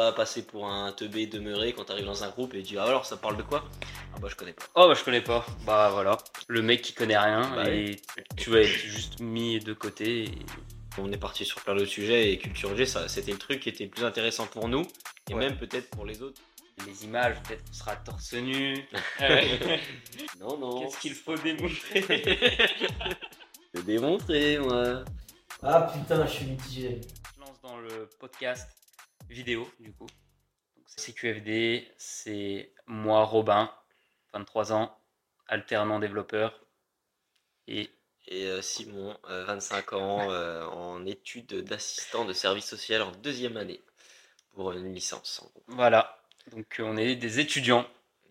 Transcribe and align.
pas 0.00 0.12
passer 0.12 0.42
pour 0.46 0.66
un 0.66 0.92
teubé 0.92 1.26
demeuré 1.26 1.74
quand 1.74 1.84
t'arrives 1.84 2.06
dans 2.06 2.24
un 2.24 2.30
groupe 2.30 2.54
et 2.54 2.58
tu 2.62 2.72
dis 2.72 2.78
ah 2.78 2.84
alors 2.84 3.04
ça 3.04 3.18
parle 3.18 3.36
de 3.36 3.42
quoi? 3.42 3.64
Ah 4.14 4.18
bah 4.18 4.28
je 4.30 4.34
connais 4.34 4.54
pas. 4.54 4.64
Oh 4.74 4.88
bah 4.88 4.94
je 4.94 5.04
connais 5.04 5.20
pas. 5.20 5.44
Bah 5.66 5.90
voilà. 5.92 6.16
Le 6.48 6.62
mec 6.62 6.80
qui 6.80 6.94
connaît 6.94 7.18
rien 7.18 7.42
Bah 7.54 7.68
et 7.70 7.96
tu 8.38 8.48
vas 8.50 8.60
être 8.60 8.66
juste 8.66 9.20
mis 9.20 9.58
de 9.60 9.74
côté. 9.74 10.22
et- 10.24 10.38
On 10.98 11.12
est 11.12 11.18
parti 11.18 11.44
sur 11.44 11.60
plein 11.60 11.74
d'autres 11.74 11.90
sujets 11.90 12.32
et 12.32 12.38
Culture 12.38 12.74
G, 12.76 12.86
ça, 12.86 13.08
c'était 13.08 13.32
le 13.32 13.38
truc 13.38 13.60
qui 13.60 13.68
était 13.68 13.84
le 13.84 13.90
plus 13.90 14.04
intéressant 14.04 14.46
pour 14.46 14.68
nous 14.68 14.86
et 15.28 15.34
Ouais. 15.34 15.40
même 15.40 15.58
peut-être 15.58 15.90
pour 15.90 16.06
les 16.06 16.22
autres. 16.22 16.40
Les 16.86 17.04
images, 17.04 17.36
peut-être 17.42 17.62
qu'on 17.66 17.72
sera 17.74 17.96
torse 17.96 18.32
nu. 18.32 18.74
Non, 20.40 20.56
non. 20.56 20.80
Qu'est-ce 20.80 20.98
qu'il 20.98 21.12
faut 21.14 21.36
démontrer? 21.36 22.00
Je 23.74 23.80
vais 23.80 23.82
démontrer, 23.84 24.58
moi. 24.58 25.04
Ah 25.62 25.82
putain, 25.92 26.26
je 26.26 26.30
suis 26.32 26.46
mitigé. 26.46 27.00
Je 27.36 27.40
lance 27.40 27.60
dans 27.62 27.76
le 27.78 28.08
podcast 28.18 28.66
vidéo 29.30 29.68
du 29.80 29.92
coup. 29.92 30.06
C'est 30.86 31.12
CQFD, 31.12 31.86
c'est 31.96 32.72
moi 32.86 33.24
Robin, 33.24 33.72
23 34.34 34.72
ans, 34.72 34.98
alternant 35.46 35.98
développeur. 35.98 36.60
Et 37.68 37.90
Et 38.26 38.44
euh, 38.46 38.60
Simon, 38.60 39.16
euh, 39.28 39.44
25 39.44 39.92
ans, 39.94 40.30
euh, 40.30 40.64
en 40.66 41.04
études 41.06 41.54
d'assistant 41.64 42.24
de 42.24 42.32
service 42.32 42.66
social 42.66 43.02
en 43.02 43.12
deuxième 43.12 43.56
année 43.56 43.80
pour 44.52 44.72
une 44.72 44.92
licence. 44.92 45.42
voilà. 45.68 46.16
Donc 46.52 46.80
euh, 46.80 46.84
on 46.84 46.96
est 46.96 47.14
des 47.16 47.38
étudiants, 47.38 47.86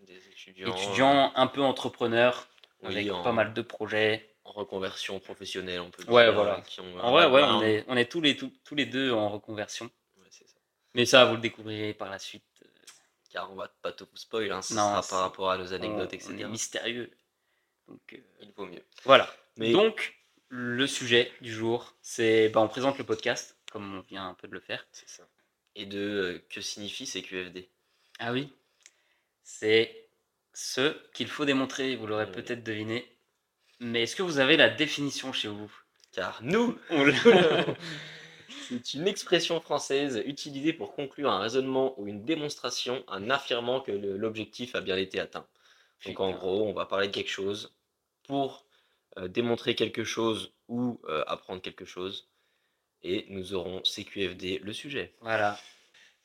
Des 0.06 0.18
étudiants, 0.28 0.74
étudiants 0.76 1.32
un 1.34 1.46
peu 1.46 1.62
entrepreneurs, 1.62 2.48
oui, 2.82 2.92
avec 2.92 3.10
en, 3.10 3.22
pas 3.22 3.32
mal 3.32 3.54
de 3.54 3.62
projets. 3.62 4.34
en 4.44 4.52
reconversion 4.52 5.18
professionnelle, 5.20 5.80
on 5.80 5.90
peut 5.90 6.04
Ouais, 6.12 6.24
dire. 6.24 6.34
voilà. 6.34 6.58
euh, 6.58 6.60
qui 6.62 6.80
ont 6.80 6.98
En 7.00 7.10
vrai, 7.12 7.26
ouais, 7.26 7.42
on 7.42 7.62
est, 7.62 7.84
on 7.88 7.96
est 7.96 8.10
tous, 8.10 8.20
les, 8.20 8.36
tous, 8.36 8.52
tous 8.64 8.74
les 8.74 8.86
deux 8.86 9.12
en 9.12 9.28
reconversion. 9.30 9.90
Ça. 10.94 10.94
Mais 10.94 11.06
ça, 11.06 11.24
vous 11.26 11.34
le 11.34 11.40
découvrirez 11.40 11.94
par 11.94 12.10
la 12.10 12.18
suite. 12.18 12.44
Car 13.30 13.50
on 13.52 13.54
va 13.54 13.68
pas 13.82 13.92
tout 13.92 14.08
spoil, 14.14 14.50
hein, 14.50 14.60
ce 14.62 14.74
Non, 14.74 15.00
sera 15.02 15.02
par 15.08 15.20
rapport 15.20 15.50
à 15.52 15.56
nos 15.58 15.72
anecdotes, 15.72 16.10
on 16.12 16.16
etc. 16.16 16.34
est 16.40 16.48
mystérieux. 16.48 17.10
Donc 17.86 18.00
euh, 18.12 18.18
Il 18.42 18.50
vaut 18.56 18.66
mieux. 18.66 18.82
voilà. 19.04 19.32
Mais 19.56 19.70
Donc, 19.72 20.16
le 20.48 20.86
sujet 20.88 21.30
du 21.40 21.52
jour, 21.52 21.94
c'est. 22.02 22.48
Bah, 22.48 22.60
on 22.60 22.66
présente 22.68 22.98
le 22.98 23.04
podcast, 23.04 23.56
comme 23.70 23.98
on 23.98 24.00
vient 24.00 24.28
un 24.28 24.34
peu 24.34 24.48
de 24.48 24.52
le 24.54 24.60
faire. 24.60 24.84
c'est 24.90 25.08
ça. 25.08 25.28
Et 25.76 25.86
de 25.86 25.98
euh, 26.00 26.44
que 26.50 26.60
signifie 26.60 27.06
CQFD 27.06 27.68
Ah 28.18 28.32
oui 28.32 28.52
C'est 29.44 30.08
ce 30.52 30.96
qu'il 31.12 31.28
faut 31.28 31.44
démontrer, 31.44 31.94
vous 31.94 32.08
l'aurez 32.08 32.24
Oui. 32.24 32.32
peut-être 32.32 32.64
deviné. 32.64 33.08
Mais 33.78 34.02
est-ce 34.02 34.16
que 34.16 34.22
vous 34.24 34.40
avez 34.40 34.56
la 34.56 34.68
définition 34.68 35.32
chez 35.32 35.46
vous? 35.48 35.72
Car 36.10 36.40
nous, 36.42 36.76
On 36.90 37.04
c'est 38.68 38.94
une 38.94 39.06
expression 39.08 39.60
française 39.60 40.22
utilisée 40.26 40.72
pour 40.72 40.94
conclure 40.94 41.30
un 41.30 41.40
raisonnement 41.40 41.98
ou 42.00 42.06
une 42.06 42.24
démonstration 42.24 43.04
en 43.08 43.30
affirmant 43.30 43.80
que 43.80 43.92
l'objectif 43.92 44.74
a 44.74 44.80
bien 44.80 44.96
été 44.96 45.20
atteint. 45.20 45.46
Donc 46.06 46.20
en 46.20 46.32
gros, 46.32 46.66
on 46.66 46.72
va 46.72 46.86
parler 46.86 47.08
de 47.08 47.12
quelque 47.12 47.30
chose 47.30 47.74
pour 48.24 48.66
euh, 49.18 49.28
démontrer 49.28 49.74
quelque 49.74 50.04
chose 50.04 50.54
ou 50.68 51.00
euh, 51.08 51.24
apprendre 51.26 51.62
quelque 51.62 51.84
chose. 51.84 52.28
Et 53.02 53.26
nous 53.30 53.54
aurons 53.54 53.82
CQFD 53.84 54.60
le 54.60 54.72
sujet. 54.72 55.14
Voilà. 55.20 55.56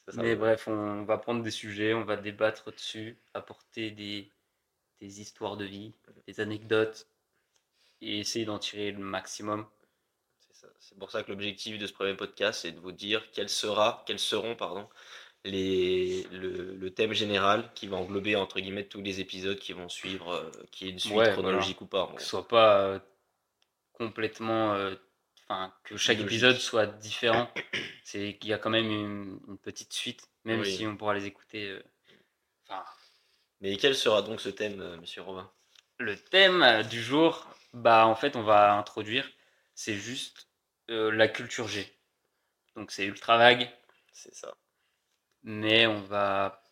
Ça, 0.07 0.11
ça 0.13 0.23
Mais 0.23 0.35
va. 0.35 0.35
bref, 0.35 0.67
on 0.67 1.03
va 1.03 1.17
prendre 1.17 1.43
des 1.43 1.51
sujets, 1.51 1.93
on 1.93 2.03
va 2.05 2.15
débattre 2.17 2.71
dessus, 2.71 3.17
apporter 3.33 3.91
des, 3.91 4.31
des 4.99 5.21
histoires 5.21 5.57
de 5.57 5.65
vie, 5.65 5.93
des 6.27 6.39
anecdotes, 6.39 7.07
et 8.01 8.19
essayer 8.19 8.45
d'en 8.45 8.59
tirer 8.59 8.91
le 8.91 8.99
maximum. 8.99 9.65
C'est 10.79 10.97
pour 10.97 11.11
ça 11.11 11.23
que 11.23 11.31
l'objectif 11.31 11.77
de 11.77 11.87
ce 11.87 11.93
premier 11.93 12.15
podcast, 12.15 12.61
c'est 12.61 12.71
de 12.71 12.79
vous 12.79 12.91
dire 12.91 13.29
quels, 13.31 13.49
sera, 13.49 14.03
quels 14.05 14.19
seront 14.19 14.55
pardon, 14.55 14.87
les, 15.43 16.23
le, 16.31 16.75
le 16.75 16.93
thème 16.93 17.13
général 17.13 17.71
qui 17.75 17.87
va 17.87 17.97
englober 17.97 18.35
entre 18.35 18.59
guillemets 18.59 18.85
tous 18.87 19.01
les 19.01 19.19
épisodes 19.21 19.59
qui 19.59 19.73
vont 19.73 19.89
suivre, 19.89 20.31
euh, 20.33 20.51
qui 20.71 20.87
est 20.87 20.89
une 20.89 20.99
suite 20.99 21.15
Ouais, 21.15 21.31
chronologique 21.31 21.81
ou 21.81 21.85
pas. 21.87 22.11
Que 22.15 22.21
ce 22.21 22.29
soit 22.29 22.47
pas 22.47 22.79
euh, 22.81 22.99
complètement. 23.93 24.73
euh, 24.73 24.95
Enfin, 25.47 25.71
que 25.83 25.95
chaque 25.95 26.17
Logique. 26.17 26.31
épisode 26.31 26.57
soit 26.57 26.87
différent. 26.87 27.47
C'est 28.03 28.35
qu'il 28.39 28.49
y 28.49 28.53
a 28.53 28.57
quand 28.57 28.71
même 28.71 28.89
une, 28.89 29.39
une 29.47 29.57
petite 29.59 29.93
suite, 29.93 30.27
même 30.43 30.61
Oui. 30.61 30.75
si 30.75 30.87
on 30.87 30.97
pourra 30.97 31.13
les 31.13 31.27
écouter. 31.27 31.69
euh, 31.69 31.83
Mais 33.59 33.75
quel 33.75 33.95
sera 33.95 34.21
donc 34.21 34.39
ce 34.39 34.47
thème, 34.49 34.97
monsieur 35.01 35.21
Robin? 35.21 35.51
Le 35.99 36.15
thème 36.17 36.83
du 36.89 37.01
jour, 37.01 37.47
bah 37.73 38.07
en 38.07 38.15
fait 38.15 38.35
on 38.37 38.43
va 38.43 38.73
introduire, 38.77 39.29
c'est 39.73 39.95
juste 39.95 40.47
euh, 40.89 41.11
la 41.11 41.27
culture 41.27 41.67
G. 41.67 41.91
Donc 42.75 42.91
c'est 42.91 43.05
ultra 43.05 43.37
vague, 43.37 43.69
C'est 44.13 44.33
ça. 44.35 44.55
mais 45.43 45.87
on 45.87 46.01
va 46.01 46.63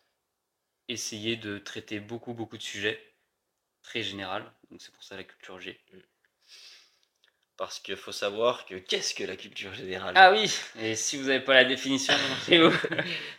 essayer 0.88 1.36
de 1.36 1.58
traiter 1.58 2.00
beaucoup 2.00 2.34
beaucoup 2.34 2.56
de 2.58 2.62
sujets 2.62 3.00
très 3.82 4.02
général. 4.02 4.44
Donc 4.70 4.80
c'est 4.82 4.92
pour 4.92 5.02
ça 5.04 5.16
la 5.16 5.24
culture 5.24 5.60
G. 5.60 5.80
Parce 7.56 7.78
qu'il 7.78 7.96
faut 7.96 8.12
savoir 8.12 8.66
que 8.66 8.74
qu'est-ce 8.74 9.14
que 9.14 9.22
la 9.22 9.36
culture 9.36 9.72
générale? 9.74 10.14
Ah 10.16 10.32
oui, 10.32 10.52
et 10.80 10.96
si 10.96 11.16
vous 11.16 11.24
n'avez 11.28 11.40
pas 11.44 11.54
la 11.54 11.64
définition 11.64 12.14
chez 12.46 12.58
vous, 12.60 12.74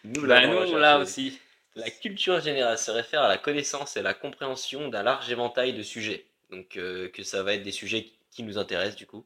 Nous, 0.05 0.25
bah 0.25 0.39
l'avons 0.41 0.65
nous 0.71 0.77
là 0.77 0.97
recherché. 0.97 1.01
aussi. 1.29 1.39
La 1.75 1.89
culture 1.91 2.39
générale 2.39 2.77
se 2.77 2.91
réfère 2.91 3.23
à 3.23 3.27
la 3.27 3.37
connaissance 3.37 3.97
et 3.97 4.01
la 4.01 4.13
compréhension 4.13 4.87
d'un 4.87 5.03
large 5.03 5.29
éventail 5.29 5.73
de 5.73 5.83
sujets. 5.83 6.25
Donc 6.49 6.77
euh, 6.77 7.09
que 7.09 7.23
ça 7.23 7.43
va 7.43 7.53
être 7.55 7.63
des 7.63 7.73
sujets 7.73 8.09
qui 8.31 8.43
nous 8.43 8.57
intéressent 8.57 8.95
du 8.95 9.05
coup, 9.05 9.25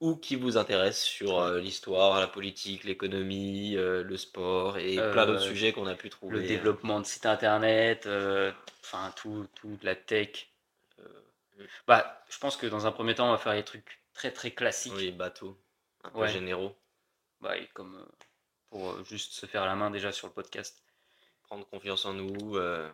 ou 0.00 0.16
qui 0.16 0.36
vous 0.36 0.56
intéressent 0.56 1.04
sur 1.04 1.38
euh, 1.38 1.60
l'histoire, 1.60 2.18
la 2.20 2.26
politique, 2.26 2.84
l'économie, 2.84 3.76
euh, 3.76 4.02
le 4.02 4.16
sport 4.16 4.78
et 4.78 4.96
plein 4.96 5.26
d'autres 5.26 5.44
Euh, 5.44 5.50
sujets 5.50 5.72
qu'on 5.72 5.86
a 5.86 5.94
pu 5.94 6.10
trouver. 6.10 6.40
Le 6.40 6.46
développement 6.46 7.00
de 7.00 7.06
sites 7.06 7.26
internet, 7.26 8.08
enfin 8.84 9.12
tout, 9.16 9.46
tout 9.54 9.76
de 9.76 9.84
la 9.86 9.94
tech. 9.94 10.48
Bah, 11.86 12.22
je 12.28 12.38
pense 12.38 12.56
que 12.56 12.66
dans 12.66 12.86
un 12.86 12.92
premier 12.92 13.14
temps, 13.14 13.28
on 13.28 13.32
va 13.32 13.38
faire 13.38 13.54
des 13.54 13.64
trucs 13.64 14.00
très 14.14 14.32
très 14.32 14.50
classiques. 14.52 14.92
Oui, 14.96 15.12
bateaux, 15.12 15.56
un 16.04 16.10
peu 16.10 16.18
Ouais. 16.18 16.28
généraux. 16.28 16.76
Bah, 17.40 17.56
et 17.56 17.66
comme 17.74 18.04
pour 18.70 19.04
juste 19.04 19.32
se 19.32 19.46
faire 19.46 19.64
la 19.64 19.74
main 19.74 19.90
déjà 19.90 20.12
sur 20.12 20.26
le 20.26 20.32
podcast. 20.32 20.82
Prendre 21.44 21.66
confiance 21.68 22.04
en 22.04 22.12
nous. 22.14 22.56
Ouais. 22.56 22.90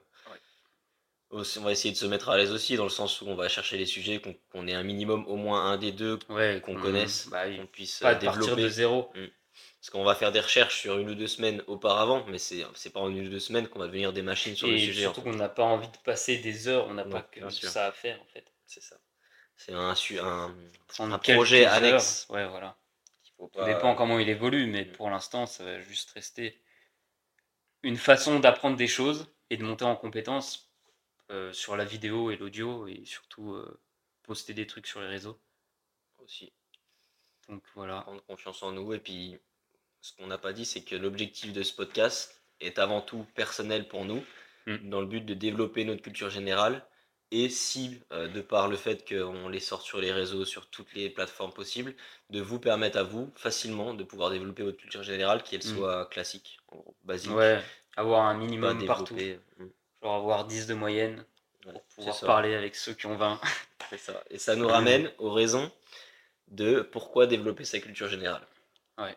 On 1.31 1.43
va 1.63 1.73
essayer 1.73 1.93
de 1.93 1.99
se 1.99 2.07
mettre 2.07 2.29
à 2.29 2.37
l'aise 2.37 2.53
aussi, 2.53 2.77
dans 2.77 2.85
le 2.85 2.91
sens 2.91 3.21
où 3.21 3.27
on 3.29 3.35
va 3.35 3.49
chercher 3.49 3.77
les 3.77 3.87
sujets, 3.87 4.21
qu'on 4.53 4.67
ait 4.69 4.75
un 4.75 4.83
minimum, 4.83 5.27
au 5.27 5.37
moins 5.37 5.67
un 5.67 5.77
des 5.77 5.93
deux, 5.93 6.19
Ouais, 6.29 6.61
qu'on 6.65 6.77
connaisse, 6.77 7.29
Bah, 7.29 7.45
qu'on 7.51 7.67
puisse 7.67 8.01
Pas 8.01 8.13
euh, 8.13 8.15
de 8.15 8.25
partir 8.25 8.43
développer. 8.43 8.63
de 8.63 8.69
zéro. 8.69 9.13
Parce 9.81 9.91
qu'on 9.91 10.05
va 10.05 10.15
faire 10.15 10.33
des 10.33 10.41
recherches 10.41 10.81
sur 10.81 10.99
une 10.99 11.11
ou 11.11 11.15
deux 11.15 11.27
semaines 11.27 11.63
auparavant, 11.67 12.25
mais 12.29 12.39
c'est 12.39 12.65
pas 12.93 13.01
en 13.01 13.11
une 13.11 13.27
ou 13.27 13.31
deux 13.31 13.39
semaines 13.41 13.69
qu'on 13.69 13.79
va 13.79 13.87
devenir 13.87 14.13
des 14.13 14.23
machines 14.23 14.57
sur 14.57 14.67
le 14.67 14.75
Et 14.75 14.79
sujet. 14.79 15.07
en 15.07 15.13
surtout 15.13 15.23
qu'on 15.23 15.35
n'a 15.35 15.49
pas 15.49 15.63
envie 15.65 15.89
de 15.89 15.97
passer 15.99 16.39
des 16.39 16.69
heures, 16.69 16.87
on 16.89 16.95
n'a 16.95 17.05
pas 17.05 17.23
que 17.23 17.49
ça 17.51 17.87
à 17.87 17.93
faire 17.93 18.21
en 18.21 18.27
fait. 18.27 18.45
C'est 18.67 18.83
ça. 18.83 18.97
C'est 19.57 19.73
un, 19.73 19.95
un, 20.23 20.55
un 20.99 21.19
projet 21.19 21.67
heures, 21.67 21.73
annexe. 21.75 22.27
Ouais, 22.31 22.47
voilà. 22.49 22.77
Tout 23.37 23.49
pas- 23.49 23.67
dépend 23.67 23.95
comment 23.95 24.19
il 24.19 24.29
évolue, 24.29 24.67
mais 24.67 24.85
Mm. 24.85 24.93
pour 24.93 25.11
l'instant, 25.11 25.47
ça 25.47 25.65
va 25.65 25.81
juste 25.81 26.11
rester 26.13 26.61
une 27.83 27.97
façon 27.97 28.41
d'apprendre 28.41 28.77
des 28.77 28.87
choses 28.87 29.29
et 29.51 29.57
de 29.57 29.65
monter 29.65 29.85
en 29.85 29.97
compétences 29.97 30.64
sur 31.53 31.77
la 31.77 31.85
vidéo 31.85 32.31
et 32.31 32.37
l'audio 32.37 32.87
et 32.87 33.05
surtout 33.05 33.55
euh, 33.55 33.81
poster 34.23 34.55
des 34.55 34.67
trucs 34.67 34.87
sur 34.87 35.01
les 35.01 35.07
réseaux. 35.09 35.39
aussi 36.23 36.53
Donc 37.49 37.63
voilà. 37.75 38.03
prendre 38.03 38.23
confiance 38.25 38.63
en 38.63 38.73
nous. 38.73 38.93
Et 38.95 38.99
puis, 38.99 39.39
ce 40.01 40.13
qu'on 40.15 40.27
n'a 40.27 40.39
pas 40.39 40.53
dit, 40.53 40.65
c'est 40.65 40.83
que 40.83 40.97
l'objectif 40.97 41.53
de 41.53 41.63
ce 41.63 41.75
podcast 41.75 42.43
est 42.61 42.79
avant 42.79 43.01
tout 43.03 43.27
personnel 43.35 43.89
pour 43.89 44.05
nous, 44.05 44.23
Mm. 44.67 44.89
dans 44.89 45.01
le 45.03 45.07
but 45.07 45.21
de 45.21 45.35
développer 45.35 45.85
notre 45.85 46.01
culture 46.01 46.31
générale. 46.31 46.87
Et 47.31 47.51
si, 47.51 48.01
euh, 48.13 48.29
de 48.29 48.41
par 48.41 48.69
le 48.69 48.77
fait 48.77 49.07
qu'on 49.07 49.49
les 49.49 49.61
sorte 49.61 49.85
sur 49.85 49.99
les 50.01 50.11
réseaux, 50.13 50.47
sur 50.47 50.71
toutes 50.71 50.95
les 50.95 51.11
plateformes 51.11 51.53
possibles, 51.53 51.95
de 52.31 52.41
vous 52.41 52.59
permettre 52.59 52.97
à 52.97 53.03
vous 53.03 53.31
facilement 53.37 53.93
de 53.93 54.05
pouvoir 54.05 54.31
développer 54.31 54.63
votre 54.63 54.79
culture 54.79 55.03
générale, 55.03 55.43
qu'elle 55.43 55.59
Mm. 55.61 55.75
soit 55.77 56.07
classique, 56.07 56.59
en 56.69 56.77
gros, 56.77 56.97
basique, 57.03 57.33
Ouais, 57.33 57.63
avoir 57.97 58.23
un 58.25 58.35
minimum 58.39 58.87
partout. 58.87 59.15
Mm. 59.17 59.65
Genre 60.05 60.17
avoir 60.17 60.45
10 60.45 60.67
de 60.67 60.75
moyenne 60.75 61.25
pour 61.63 61.83
pouvoir 61.83 62.21
parler 62.21 62.55
avec 62.55 62.75
ceux 62.75 62.93
qui 62.93 63.07
ont 63.07 63.17
20. 63.17 63.41
C'est 63.91 63.99
ça. 63.99 64.23
Et 64.31 64.39
ça 64.39 64.55
nous 64.55 64.69
ramène 64.69 65.11
aux 65.19 65.33
raisons 65.33 65.73
de 66.49 66.81
pourquoi 66.81 67.27
développer 67.27 67.65
sa 67.65 67.81
culture 67.81 68.09
générale. 68.09 68.47
Ouais. 68.99 69.17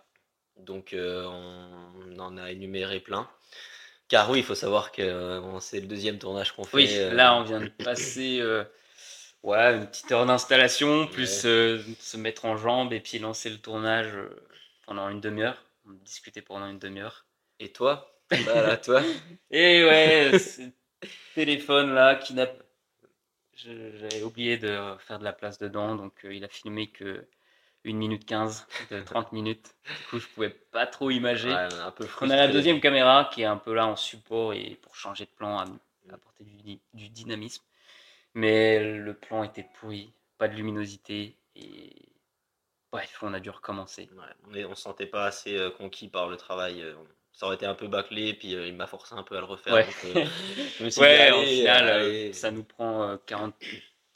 Donc 0.55 0.93
euh, 0.93 1.25
on 1.25 2.17
en 2.19 2.37
a 2.37 2.51
énuméré 2.51 3.01
plein. 3.01 3.29
Car 4.07 4.29
oui, 4.29 4.39
il 4.39 4.45
faut 4.45 4.55
savoir 4.55 4.93
que 4.93 5.01
euh, 5.01 5.59
c'est 5.59 5.81
le 5.81 5.87
deuxième 5.87 6.19
tournage 6.19 6.53
qu'on 6.53 6.63
fait. 6.63 6.77
Oui, 6.77 6.89
euh, 6.91 7.13
là 7.13 7.35
on 7.35 7.43
vient 7.43 7.59
de 7.59 7.67
passer 7.83 8.39
euh, 8.39 8.63
ouais, 9.43 9.75
une 9.75 9.87
petite 9.87 10.09
heure 10.13 10.25
d'installation, 10.25 11.07
plus 11.07 11.45
euh, 11.45 11.81
se 11.99 12.15
mettre 12.15 12.45
en 12.45 12.55
jambes 12.55 12.93
et 12.93 13.01
puis 13.01 13.19
lancer 13.19 13.49
le 13.49 13.57
tournage 13.57 14.15
euh, 14.15 14.29
pendant 14.85 15.09
une 15.09 15.19
demi-heure. 15.19 15.65
On 15.85 15.91
discutait 16.05 16.41
pendant 16.41 16.69
une 16.69 16.79
demi-heure. 16.79 17.25
Et 17.59 17.73
toi? 17.73 18.13
Voilà, 18.31 18.77
toi? 18.77 19.01
Et 19.51 19.83
ouais, 19.83 20.31
téléphone 21.33 21.93
là 21.93 22.15
qui 22.15 22.33
n'a. 22.33 22.47
J'avais 23.55 24.21
oublié 24.23 24.57
de 24.57 24.95
faire 24.99 25.17
de 25.19 25.23
la 25.23 25.33
place 25.33 25.57
dedans, 25.57 25.95
donc 25.95 26.25
euh, 26.25 26.33
il 26.33 26.43
a 26.43 26.47
filmé 26.47 26.87
que 26.91 27.27
1 27.85 27.97
minute 27.97 28.25
15 28.25 28.67
de 28.91 29.01
30 29.05 29.31
minutes. 29.31 29.75
Du 29.99 30.05
coup, 30.05 30.19
je 30.19 30.27
pouvais 30.27 30.49
pas 30.49 30.85
trop 30.85 31.09
imager. 31.09 31.49
Ouais, 31.49 31.55
un 31.55 31.91
peu 31.91 32.05
On 32.21 32.29
a 32.29 32.35
la 32.35 32.47
deuxième 32.47 32.79
caméra 32.79 33.29
qui 33.33 33.41
est 33.41 33.45
un 33.45 33.57
peu 33.57 33.73
là 33.73 33.87
en 33.87 33.95
support 33.95 34.53
et 34.53 34.75
pour 34.81 34.95
changer 34.95 35.25
de 35.25 35.31
plan, 35.31 35.57
à- 35.59 35.65
apporter 36.13 36.43
du, 36.43 36.55
di- 36.57 36.81
du 36.93 37.09
dynamisme. 37.09 37.63
Mais 38.35 38.93
le 38.93 39.13
plan 39.15 39.43
était 39.43 39.67
pourri, 39.79 40.13
pas 40.37 40.47
de 40.47 40.55
luminosité 40.55 41.35
et 41.55 41.95
bref, 42.91 43.17
on 43.23 43.33
a 43.33 43.39
dû 43.39 43.49
recommencer. 43.49 44.09
Ouais, 44.51 44.65
on 44.65 44.75
se 44.75 44.83
sentait 44.83 45.07
pas 45.07 45.25
assez 45.25 45.57
euh, 45.57 45.71
conquis 45.71 46.09
par 46.09 46.27
le 46.29 46.37
travail. 46.37 46.81
euh, 46.81 46.95
ça 47.37 47.45
aurait 47.45 47.55
été 47.55 47.67
un 47.67 47.75
peu 47.75 47.87
bâclé, 47.87 48.33
puis 48.33 48.55
euh, 48.55 48.65
il 48.67 48.73
m'a 48.75 48.87
forcé 48.87 49.13
un 49.13 49.21
peu 49.21 49.37
à 49.37 49.39
le 49.41 49.45
refaire. 49.45 49.75
Ouais. 49.75 49.85
donc, 49.85 49.95
euh, 50.05 50.25
je 50.79 50.83
me 50.83 50.89
suis 50.89 50.99
Ouais, 51.01 51.27
dit, 51.27 51.31
au 51.31 51.37
allez, 51.37 51.55
final, 51.57 51.87
euh, 51.87 51.95
allez. 52.01 52.33
ça 52.33 52.49
nous 52.49 52.63
prend 52.63 53.03
euh, 53.03 53.17
40, 53.27 53.53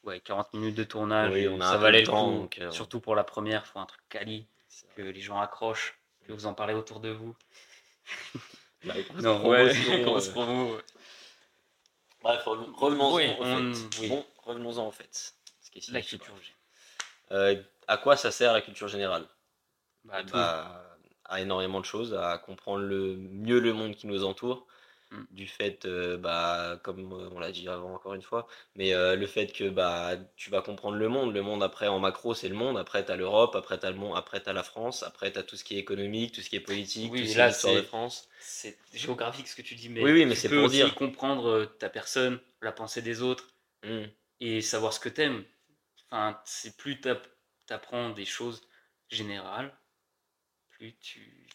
ouais, 0.05 0.19
40 0.21 0.53
minutes 0.55 0.73
de 0.75 0.83
tournage. 0.83 1.31
Oui, 1.31 1.47
on 1.47 1.61
a 1.61 1.65
ça 1.69 1.77
valait 1.77 1.99
le 2.01 2.07
temps, 2.07 2.31
coup. 2.31 2.37
donc, 2.39 2.57
euh, 2.57 2.71
Surtout 2.71 2.99
pour 2.99 3.13
la 3.13 3.23
première, 3.23 3.67
faut 3.67 3.77
un 3.77 3.85
truc 3.85 4.01
quali, 4.09 4.47
que 4.95 5.03
les 5.03 5.21
gens 5.21 5.39
accrochent, 5.39 5.99
que 6.27 6.33
vous 6.33 6.47
en 6.47 6.55
parlez 6.55 6.73
autour 6.73 6.99
de 6.99 7.09
vous. 7.09 7.35
Bah, 8.83 8.95
Non, 9.19 9.47
ouais, 9.47 9.69
promotion, 9.75 10.03
commence 10.03 10.27
euh, 10.29 10.33
pour 10.33 10.43
vous. 10.45 10.77
Bref, 12.23 12.43
revenons- 12.45 12.73
revenons-en 12.75 13.13
Oui, 13.15 13.27
on- 13.39 13.73
fait. 13.73 13.99
oui. 14.01 14.07
Bon, 14.09 14.25
revenons-en 14.43 14.87
au 14.87 14.91
fait. 14.91 15.35
Ce 15.61 15.69
qui 15.69 15.77
est 15.77 15.91
La 15.91 16.01
culture. 16.01 16.33
Euh, 17.29 17.61
à 17.87 17.97
quoi 17.97 18.17
ça 18.17 18.31
sert 18.31 18.53
la 18.53 18.61
culture 18.61 18.87
générale? 18.87 19.27
Bah, 20.03 20.17
Eh 20.21 20.25
tout. 20.25 20.33
bah, 20.33 20.90
à 21.31 21.41
énormément 21.41 21.79
de 21.81 21.85
choses, 21.85 22.13
à 22.15 22.37
comprendre 22.37 22.83
le 22.83 23.15
mieux 23.17 23.59
le 23.59 23.73
monde 23.73 23.95
qui 23.95 24.07
nous 24.07 24.23
entoure, 24.25 24.67
Mm. 25.11 25.27
du 25.31 25.47
fait, 25.47 25.85
euh, 25.85 26.17
bah, 26.17 26.79
comme 26.83 27.13
euh, 27.13 27.29
on 27.31 27.39
l'a 27.39 27.51
dit 27.53 27.67
avant 27.69 27.93
encore 27.95 28.13
une 28.15 28.21
fois, 28.21 28.47
mais 28.75 28.93
euh, 28.93 29.15
le 29.15 29.27
fait 29.27 29.47
que 29.53 29.69
bah, 29.69 30.17
tu 30.35 30.49
vas 30.49 30.61
comprendre 30.61 30.97
le 30.97 31.07
monde, 31.09 31.33
le 31.33 31.41
monde 31.41 31.63
après 31.63 31.87
en 31.87 31.99
macro 31.99 32.33
c'est 32.33 32.49
le 32.49 32.55
monde, 32.55 32.77
après 32.77 33.05
tu 33.05 33.11
as 33.11 33.15
l'Europe, 33.15 33.55
après 33.55 33.79
tu 33.79 33.85
as 33.85 33.91
le 33.91 33.97
monde, 33.97 34.17
après 34.17 34.43
tu 34.43 34.51
la 34.53 34.63
France, 34.63 35.03
après 35.03 35.31
tu 35.31 35.39
as 35.39 35.43
tout 35.43 35.55
ce 35.55 35.63
qui 35.63 35.75
est 35.77 35.79
économique, 35.79 36.33
tout 36.33 36.41
ce 36.41 36.49
qui 36.49 36.57
est 36.57 36.59
politique, 36.59 37.11
Oui, 37.11 37.19
tout 37.19 37.25
ce 37.25 37.35
qui 37.35 37.41
est 37.41 37.45
l'histoire 37.47 37.75
de 37.75 37.81
France. 37.81 38.27
c'est 38.39 38.77
géographique 38.93 39.47
ce 39.47 39.55
que 39.55 39.61
tu 39.61 39.75
dis, 39.75 39.89
mais, 39.89 40.03
Oui, 40.03 40.11
oui, 40.11 40.25
mais 40.25 40.35
tu 40.35 40.47
peux 40.49 40.55
pour 40.57 40.65
aussi 40.65 40.91
dire. 40.91 40.95
comprendre 40.95 41.65
ta 41.79 41.89
personne, 41.89 42.39
la 42.61 42.71
pensée 42.73 43.01
des 43.01 43.21
autres 43.21 43.47
Mm. 43.83 44.11
et 44.41 44.61
savoir 44.61 44.93
ce 44.93 44.99
que 44.99 45.09
t'aimes. 45.09 45.45
Enfin, 46.11 46.39
c'est 46.45 46.77
plus 46.77 46.99
t'app- 47.01 47.27
t'apprends 47.67 48.09
des 48.11 48.25
choses 48.25 48.61
générales, 49.09 49.73
plus 50.81 50.95
tu, 50.99 51.47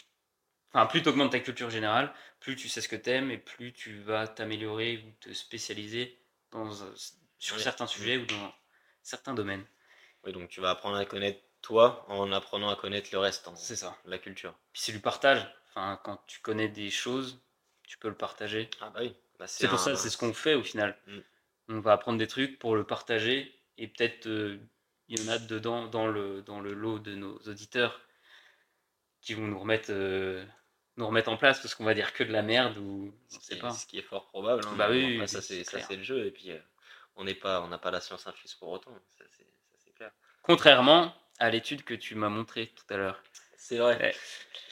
enfin, 0.72 0.86
plus 0.86 1.02
t'augmentes 1.02 1.32
ta 1.32 1.40
culture 1.40 1.68
générale, 1.68 2.14
plus 2.38 2.54
tu 2.54 2.68
sais 2.68 2.80
ce 2.80 2.88
que 2.88 2.94
t'aimes 2.94 3.32
et 3.32 3.38
plus 3.38 3.72
tu 3.72 3.98
vas 3.98 4.28
t'améliorer 4.28 4.98
ou 5.04 5.10
te 5.18 5.32
spécialiser 5.32 6.16
dans, 6.52 6.84
un- 6.84 6.94
sur 7.38 7.56
Oui. 7.56 7.62
certains 7.62 7.88
sujets 7.88 8.18
ou 8.18 8.26
dans 8.26 8.54
certains 9.02 9.34
domaines. 9.34 9.64
Oui, 10.22 10.32
donc 10.32 10.48
tu 10.48 10.60
vas 10.60 10.70
apprendre 10.70 10.96
à 10.96 11.04
connaître 11.04 11.40
toi 11.60 12.04
en 12.08 12.30
apprenant 12.30 12.68
à 12.70 12.76
connaître 12.76 13.08
le 13.12 13.18
reste, 13.18 13.50
C'est 13.56 13.74
ça. 13.74 13.98
la 14.04 14.18
culture. 14.18 14.54
Puis 14.72 14.82
c'est 14.82 14.92
du 14.92 15.00
partage. 15.00 15.44
Enfin, 15.70 16.00
quand 16.04 16.22
tu 16.28 16.38
connais 16.38 16.68
des 16.68 16.90
choses, 16.90 17.40
tu 17.82 17.98
peux 17.98 18.08
le 18.08 18.14
partager. 18.16 18.70
Ah 18.80 18.90
bah 18.90 19.00
oui. 19.02 19.16
Bah, 19.40 19.48
C'est 19.48 19.66
pour 19.66 19.74
un- 19.74 19.82
ça, 19.82 19.96
c'est 19.96 20.08
ce 20.08 20.16
qu'on 20.16 20.32
fait 20.34 20.54
au 20.54 20.62
final. 20.62 20.96
Mm. 21.08 21.18
On 21.70 21.80
va 21.80 21.92
apprendre 21.94 22.18
des 22.18 22.28
trucs 22.28 22.60
pour 22.60 22.76
le 22.76 22.84
partager 22.84 23.52
et 23.76 23.88
peut-être 23.88 24.28
euh, 24.28 24.60
il 25.08 25.18
y 25.20 25.28
en 25.28 25.32
a 25.32 25.38
dedans 25.40 25.88
dans 25.88 26.06
le, 26.06 26.42
dans 26.42 26.60
le 26.60 26.74
lot 26.74 27.00
de 27.00 27.16
nos 27.16 27.36
auditeurs 27.40 28.00
qui 29.26 29.34
vont 29.34 29.42
nous 29.46 29.58
remettre, 29.58 29.88
euh, 29.90 30.44
nous 30.96 31.06
remettre 31.06 31.28
en 31.30 31.36
place 31.36 31.60
parce 31.60 31.74
qu'on 31.74 31.84
va 31.84 31.94
dire 31.94 32.12
que 32.12 32.24
de 32.24 32.32
la 32.32 32.42
merde 32.42 32.78
ou 32.78 33.12
on 33.12 33.34
Ce 33.34 33.38
qui, 33.38 33.44
sait 33.44 33.54
est, 33.56 33.58
pas. 33.58 33.70
ce 33.70 33.86
qui 33.86 33.98
est 33.98 34.02
fort 34.02 34.26
probable. 34.28 34.62
hein, 34.66 34.74
Bah 34.76 34.88
oui, 34.90 35.14
après, 35.16 35.26
ça 35.26 35.42
c'est 35.42 35.64
ça 35.64 35.80
c'est 35.80 35.96
le 35.96 36.02
jeu 36.02 36.26
et 36.26 36.30
puis 36.30 36.52
euh, 36.52 36.58
on 37.16 37.24
n'est 37.24 37.34
pas 37.34 37.60
on 37.62 37.68
n'a 37.68 37.78
pas 37.78 37.90
la 37.90 38.00
science 38.00 38.26
infuse 38.26 38.54
pour 38.54 38.68
autant. 38.70 38.92
Ça 39.18 39.24
c'est 39.84 39.92
clair. 39.94 40.12
Contrairement 40.42 41.12
à 41.38 41.50
l'étude 41.50 41.82
que 41.84 41.94
tu 41.94 42.14
m'as 42.14 42.28
montrée 42.28 42.68
tout 42.68 42.94
à 42.94 42.96
l'heure. 42.96 43.22
C'est 43.58 43.78
vrai. 43.78 43.98
Ouais. 43.98 44.14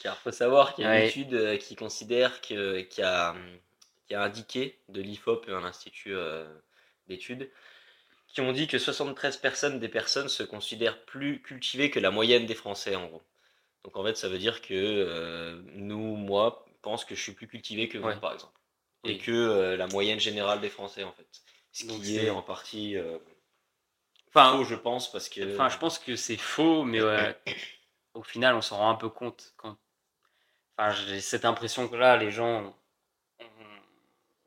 Car 0.01 0.17
faut 0.17 0.31
savoir 0.31 0.73
qu'il 0.73 0.85
y 0.85 0.87
a 0.87 0.95
une 0.95 1.01
Ouais. 1.01 1.09
étude 1.09 1.33
euh, 1.33 1.57
qui 1.57 1.75
considère 1.75 2.39
que 2.41 2.79
qui 2.81 3.01
a 3.01 3.35
qui 4.07 4.13
a 4.15 4.21
indiqué 4.23 4.79
de 4.89 5.01
l'IFOP, 5.01 5.49
un 5.49 5.63
institut 5.65 6.13
euh, 6.15 6.45
d'études, 7.07 7.49
qui 8.27 8.41
ont 8.41 8.51
dit 8.51 8.67
que 8.67 8.77
73 8.77 9.37
personnes 9.37 9.79
des 9.79 9.89
personnes 9.89 10.29
se 10.29 10.43
considèrent 10.43 11.03
plus 11.05 11.41
cultivées 11.41 11.89
que 11.89 11.99
la 11.99 12.11
moyenne 12.11 12.45
des 12.45 12.55
Français 12.55 12.95
en 12.95 13.07
gros. 13.07 13.23
Donc 13.85 13.95
en 13.95 14.03
fait, 14.03 14.17
ça 14.17 14.27
veut 14.27 14.39
dire 14.39 14.61
que 14.61 14.73
euh, 14.73 15.61
nous, 15.75 16.15
moi, 16.17 16.65
pense 16.81 17.05
que 17.05 17.15
je 17.15 17.21
suis 17.21 17.31
plus 17.33 17.47
cultivé 17.47 17.87
que 17.87 17.97
vous, 17.97 18.07
Ouais. 18.07 18.19
par 18.19 18.33
exemple. 18.33 18.53
Et 19.03 19.17
que 19.19 19.31
euh, 19.31 19.77
la 19.77 19.87
moyenne 19.87 20.19
générale 20.19 20.59
des 20.59 20.69
Français, 20.69 21.03
en 21.03 21.11
fait. 21.13 21.27
Ce 21.71 21.85
Donc 21.85 22.01
qui 22.01 22.17
est 22.17 22.29
en 22.29 22.41
partie 22.41 22.97
euh, 22.97 23.17
Enfin, 24.29 24.57
faux, 24.57 24.63
je 24.63 24.75
pense, 24.75 25.11
parce 25.11 25.29
que. 25.29 25.53
Enfin, 25.53 25.69
je 25.69 25.77
pense 25.77 25.99
que 25.99 26.15
c'est 26.15 26.37
faux, 26.37 26.83
mais 26.83 27.01
ouais, 27.01 27.37
au 28.15 28.23
final, 28.23 28.55
on 28.55 28.61
s'en 28.61 28.77
rend 28.77 28.89
un 28.89 28.95
peu 28.95 29.09
compte. 29.09 29.53
Quand... 29.55 29.77
Enfin, 30.77 30.91
j'ai 30.91 31.21
cette 31.21 31.45
impression 31.45 31.87
que 31.87 31.95
là, 31.95 32.17
les 32.17 32.31
gens 32.31 32.73
ont, 33.39 33.45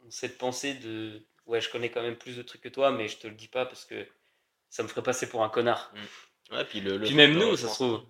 ont 0.04 0.10
cette 0.10 0.36
pensée 0.38 0.74
de 0.74 1.22
ouais, 1.46 1.60
je 1.60 1.70
connais 1.70 1.90
quand 1.90 2.02
même 2.02 2.16
plus 2.16 2.36
de 2.36 2.42
trucs 2.42 2.60
que 2.60 2.68
toi, 2.68 2.90
mais 2.90 3.08
je 3.08 3.18
te 3.18 3.26
le 3.26 3.34
dis 3.34 3.48
pas 3.48 3.64
parce 3.66 3.84
que 3.84 4.06
ça 4.68 4.82
me 4.82 4.88
ferait 4.88 5.02
passer 5.02 5.28
pour 5.28 5.42
un 5.42 5.48
connard. 5.48 5.92
Ouais, 6.50 6.64
puis 6.64 6.80
le, 6.80 6.96
le 6.98 7.06
Puis 7.06 7.14
même 7.14 7.34
nous, 7.34 7.56
ça 7.56 7.68
se 7.68 7.74
trouve, 7.74 8.04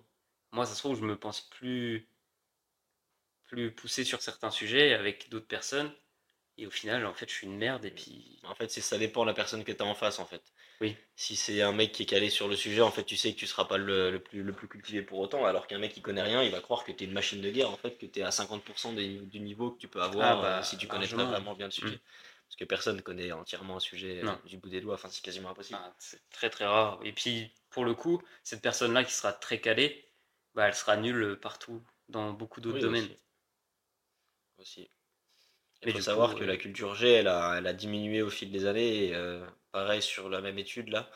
moi, 0.51 0.65
ça 0.65 0.73
se 0.73 0.79
trouve, 0.79 0.97
je 0.99 1.05
me 1.05 1.17
pense 1.17 1.41
plus 1.41 2.07
plus 3.45 3.71
poussé 3.73 4.03
sur 4.03 4.21
certains 4.21 4.51
sujets 4.51 4.93
avec 4.93 5.29
d'autres 5.29 5.47
personnes, 5.47 5.91
et 6.57 6.67
au 6.67 6.71
final, 6.71 7.05
en 7.05 7.13
fait, 7.13 7.27
je 7.29 7.33
suis 7.33 7.47
une 7.47 7.57
merde. 7.57 7.83
Et 7.85 7.91
puis, 7.91 8.39
En 8.43 8.53
fait, 8.53 8.69
c'est 8.69 8.81
ça 8.81 8.97
dépend 8.97 9.21
de 9.23 9.27
la 9.27 9.33
personne 9.33 9.63
que 9.63 9.71
tu 9.71 9.81
as 9.81 9.85
en 9.85 9.95
face, 9.95 10.19
en 10.19 10.25
fait. 10.25 10.43
Oui. 10.81 10.95
Si 11.15 11.35
c'est 11.35 11.61
un 11.61 11.71
mec 11.71 11.91
qui 11.91 12.03
est 12.03 12.05
calé 12.05 12.29
sur 12.29 12.47
le 12.47 12.55
sujet, 12.55 12.81
en 12.81 12.91
fait, 12.91 13.03
tu 13.05 13.17
sais 13.17 13.33
que 13.33 13.39
tu 13.39 13.47
seras 13.47 13.65
pas 13.65 13.77
le, 13.77 14.11
le 14.11 14.19
plus, 14.21 14.43
le 14.43 14.53
plus 14.53 14.67
cultivé 14.67 15.01
pour 15.01 15.19
autant, 15.19 15.45
alors 15.45 15.67
qu'un 15.67 15.79
mec 15.79 15.93
qui 15.93 16.01
connaît 16.01 16.21
rien, 16.21 16.43
il 16.43 16.51
va 16.51 16.59
croire 16.61 16.83
que 16.83 16.91
tu 16.91 17.03
es 17.03 17.07
une 17.07 17.13
machine 17.13 17.41
de 17.41 17.49
guerre, 17.49 17.71
en 17.71 17.77
fait, 17.77 17.97
que 17.97 18.05
tu 18.05 18.19
es 18.19 18.23
à 18.23 18.31
50% 18.31 18.93
des- 18.93 19.19
du 19.19 19.39
niveau 19.39 19.71
que 19.71 19.79
tu 19.79 19.87
peux 19.87 20.01
avoir 20.01 20.39
Ah 20.39 20.41
bah, 20.41 20.59
euh, 20.59 20.63
si 20.63 20.77
tu 20.77 20.87
connais 20.87 21.01
largement. 21.07 21.25
vraiment 21.25 21.55
bien 21.55 21.65
le 21.67 21.71
sujet. 21.71 21.95
Mm. 21.95 21.99
Parce 22.47 22.55
que 22.57 22.65
personne 22.65 23.01
connaît 23.01 23.31
entièrement 23.31 23.77
un 23.77 23.79
sujet 23.79 24.19
euh, 24.19 24.23
Non. 24.25 24.39
du 24.45 24.57
bout 24.57 24.69
des 24.69 24.81
doigts, 24.81 24.95
enfin, 24.95 25.09
c'est 25.09 25.23
quasiment 25.23 25.49
impossible. 25.49 25.79
Enfin, 25.81 25.93
c'est 25.97 26.21
très 26.29 26.49
très 26.49 26.65
rare. 26.65 26.99
Et 27.03 27.13
puis, 27.13 27.51
pour 27.69 27.85
le 27.85 27.93
coup, 27.95 28.21
cette 28.43 28.61
personne-là 28.61 29.03
qui 29.03 29.13
sera 29.13 29.33
très 29.33 29.59
calée, 29.61 30.08
bah, 30.55 30.67
elle 30.67 30.75
sera 30.75 30.97
nulle 30.97 31.39
partout, 31.41 31.81
dans 32.09 32.33
beaucoup 32.33 32.61
d'autres 32.61 32.77
Oui, 32.77 32.79
domaines. 32.79 33.09
aussi. 33.09 33.17
Aussi. 34.59 34.89
Il 35.81 35.89
faut 35.89 35.99
savoir 35.99 36.35
coup, 36.35 36.35
que 36.35 36.43
euh, 36.43 36.45
la 36.45 36.57
culture 36.57 36.95
G, 36.95 37.11
elle 37.11 37.27
a, 37.27 37.55
elle 37.57 37.67
a 37.67 37.73
diminué 37.73 38.21
au 38.21 38.29
fil 38.29 38.51
des 38.51 38.65
années. 38.65 39.07
Et, 39.07 39.15
euh, 39.15 39.45
pareil 39.71 40.01
sur 40.01 40.29
la 40.29 40.41
même 40.41 40.57
étude 40.59 40.89
là, 40.89 41.09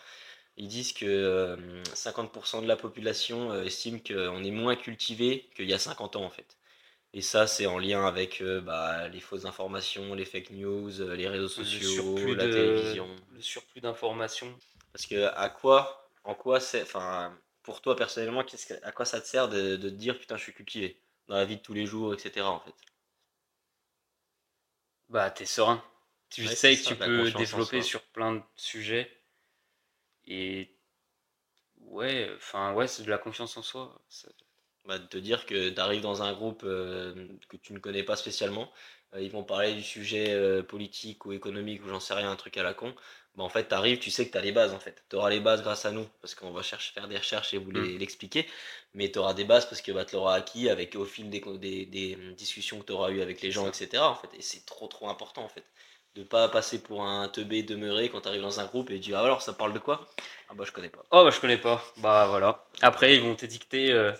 ils 0.57 0.67
disent 0.67 0.93
que 0.93 1.05
euh, 1.05 1.83
50% 1.95 2.61
de 2.61 2.67
la 2.67 2.77
population 2.77 3.51
euh, 3.53 3.63
estime 3.65 4.01
qu'on 4.03 4.43
est 4.43 4.51
moins 4.51 4.75
cultivé 4.75 5.49
qu'il 5.55 5.69
y 5.69 5.73
a 5.73 5.79
50 5.79 6.15
ans 6.17 6.25
en 6.25 6.29
fait. 6.31 6.57
Et 7.13 7.21
ça, 7.21 7.47
c'est 7.47 7.67
en 7.67 7.79
lien 7.79 8.05
avec 8.07 8.41
euh, 8.41 8.61
bah, 8.61 9.07
les 9.09 9.19
fausses 9.21 9.45
informations, 9.45 10.15
les 10.15 10.25
fake 10.25 10.51
news, 10.51 11.01
euh, 11.01 11.15
les 11.15 11.27
réseaux 11.29 11.49
sociaux, 11.49 12.33
la 12.35 12.47
de- 12.47 12.49
télévision. 12.49 13.09
Le 13.33 13.41
surplus 13.41 13.81
d'informations. 13.81 14.53
Parce 14.91 15.05
que 15.05 15.25
à 15.35 15.49
quoi, 15.49 16.09
en 16.23 16.35
quoi 16.35 16.59
c'est, 16.59 16.81
enfin, 16.83 17.37
pour 17.63 17.81
toi 17.81 17.95
personnellement, 17.95 18.43
que- 18.43 18.55
à 18.85 18.91
quoi 18.91 19.05
ça 19.05 19.21
te 19.21 19.27
sert 19.27 19.49
de, 19.49 19.75
de 19.77 19.89
te 19.89 19.95
dire 19.95 20.19
putain, 20.19 20.37
je 20.37 20.43
suis 20.43 20.53
cultivé 20.53 21.01
dans 21.27 21.35
la 21.35 21.45
vie 21.45 21.57
de 21.57 21.61
tous 21.61 21.73
les 21.73 21.85
jours, 21.85 22.13
etc. 22.13 22.51
En 22.51 22.59
fait? 22.59 22.73
Bah, 25.07 25.31
t'es 25.31 25.45
serein. 25.45 25.81
Tu 26.29 26.45
Ouais, 26.45 26.55
sais 26.55 26.75
que 26.77 26.83
ça, 26.83 26.95
tu 26.95 26.97
peux 26.97 27.31
développer 27.31 27.81
sur 27.81 28.03
plein 28.07 28.33
de 28.33 28.41
sujets. 28.57 29.09
Et 30.27 30.75
ouais, 31.81 32.29
enfin, 32.35 32.73
ouais, 32.73 32.87
c'est 32.87 33.03
de 33.03 33.09
la 33.09 33.17
confiance 33.17 33.57
en 33.57 33.61
soi. 33.61 34.01
Bah, 34.85 34.99
de 34.99 35.05
te 35.07 35.17
dire 35.17 35.45
que 35.45 35.69
tu 35.69 35.79
arrives 35.81 36.01
dans 36.01 36.23
un 36.23 36.33
groupe 36.33 36.63
euh, 36.65 37.27
que 37.49 37.57
tu 37.57 37.73
ne 37.73 37.79
connais 37.79 38.03
pas 38.03 38.15
spécialement, 38.17 38.71
euh, 39.15 39.21
ils 39.21 39.31
vont 39.31 39.43
parler 39.43 39.73
du 39.75 39.83
sujet 39.83 40.33
euh, 40.33 40.63
politique 40.63 41.25
ou 41.25 41.33
économique 41.33 41.83
ou 41.85 41.89
j'en 41.89 41.99
sais 42.01 42.13
rien, 42.15 42.31
un 42.31 42.35
truc 42.35 42.57
à 42.57 42.63
la 42.63 42.73
con. 42.73 42.95
Bah, 43.35 43.43
en 43.43 43.49
fait, 43.49 43.67
tu 43.67 43.73
arrives, 43.73 43.99
tu 43.99 44.11
sais 44.11 44.27
que 44.27 44.31
tu 44.31 44.37
as 44.37 44.41
les 44.41 44.51
bases 44.51 44.73
en 44.73 44.79
fait. 44.79 45.03
Tu 45.09 45.15
auras 45.15 45.29
les 45.29 45.39
bases 45.39 45.63
grâce 45.63 45.85
à 45.85 45.91
nous 45.91 46.07
parce 46.21 46.35
qu'on 46.35 46.51
va 46.51 46.61
chercher, 46.61 46.93
faire 46.93 47.07
des 47.07 47.17
recherches 47.17 47.53
et 47.53 47.57
vous 47.57 47.71
les- 47.71 47.97
l'expliquer. 47.97 48.47
Mais 48.93 49.11
tu 49.11 49.19
auras 49.19 49.33
des 49.33 49.43
bases 49.43 49.65
parce 49.67 49.81
que 49.81 49.91
bah, 49.91 50.05
tu 50.05 50.15
l'auras 50.15 50.35
acquis 50.35 50.69
avec 50.69 50.95
au 50.95 51.05
fil 51.05 51.29
des, 51.29 51.41
des, 51.57 51.85
des, 51.85 52.15
hum, 52.15 52.33
discussions 52.35 52.79
que 52.79 52.85
tu 52.85 52.91
auras 52.93 53.09
eues 53.11 53.21
avec 53.21 53.41
les 53.41 53.51
gens, 53.51 53.67
etc. 53.67 54.09
En 54.11 54.15
fait. 54.15 54.29
Et 54.37 54.41
c'est 54.41 54.65
trop 54.65 54.87
trop 54.87 55.09
important 55.09 55.43
en 55.43 55.49
fait. 55.49 55.63
De 56.15 56.23
pas 56.23 56.47
passer 56.47 56.81
pour 56.83 57.03
un 57.03 57.27
teubé 57.27 57.63
demeuré 57.63 58.09
quand 58.09 58.21
tu 58.21 58.27
arrives 58.27 58.41
dans 58.43 58.59
un 58.59 58.65
groupe 58.65 58.91
et 58.91 58.99
dis 58.99 59.13
ah, 59.15 59.21
alors 59.21 59.41
ça 59.41 59.53
parle 59.53 59.73
de 59.73 59.79
quoi? 59.79 60.07
Ah 60.49 60.53
bah 60.53 60.63
je 60.65 60.71
connais 60.71 60.89
pas. 60.89 61.03
Oh, 61.11 61.23
bah, 61.23 61.31
je 61.31 61.39
connais 61.39 61.57
pas. 61.57 61.83
Bah, 61.97 62.27
voilà. 62.29 62.63
Après, 62.81 63.15
ils 63.15 63.21
vont 63.21 63.35
t'édicter 63.35 63.91
euh, 63.91 64.11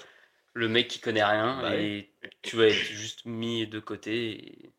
le 0.53 0.67
mec 0.69 0.87
qui 0.87 0.99
connaît 0.99 1.23
rien 1.23 1.61
Bah 1.61 1.75
et 1.77 2.09
tu 2.41 2.55
vas 2.57 2.67
être 2.67 2.75
juste 2.75 3.25
mis 3.25 3.67
de 3.67 3.79
côté. 3.79 4.65
Et... 4.65 4.72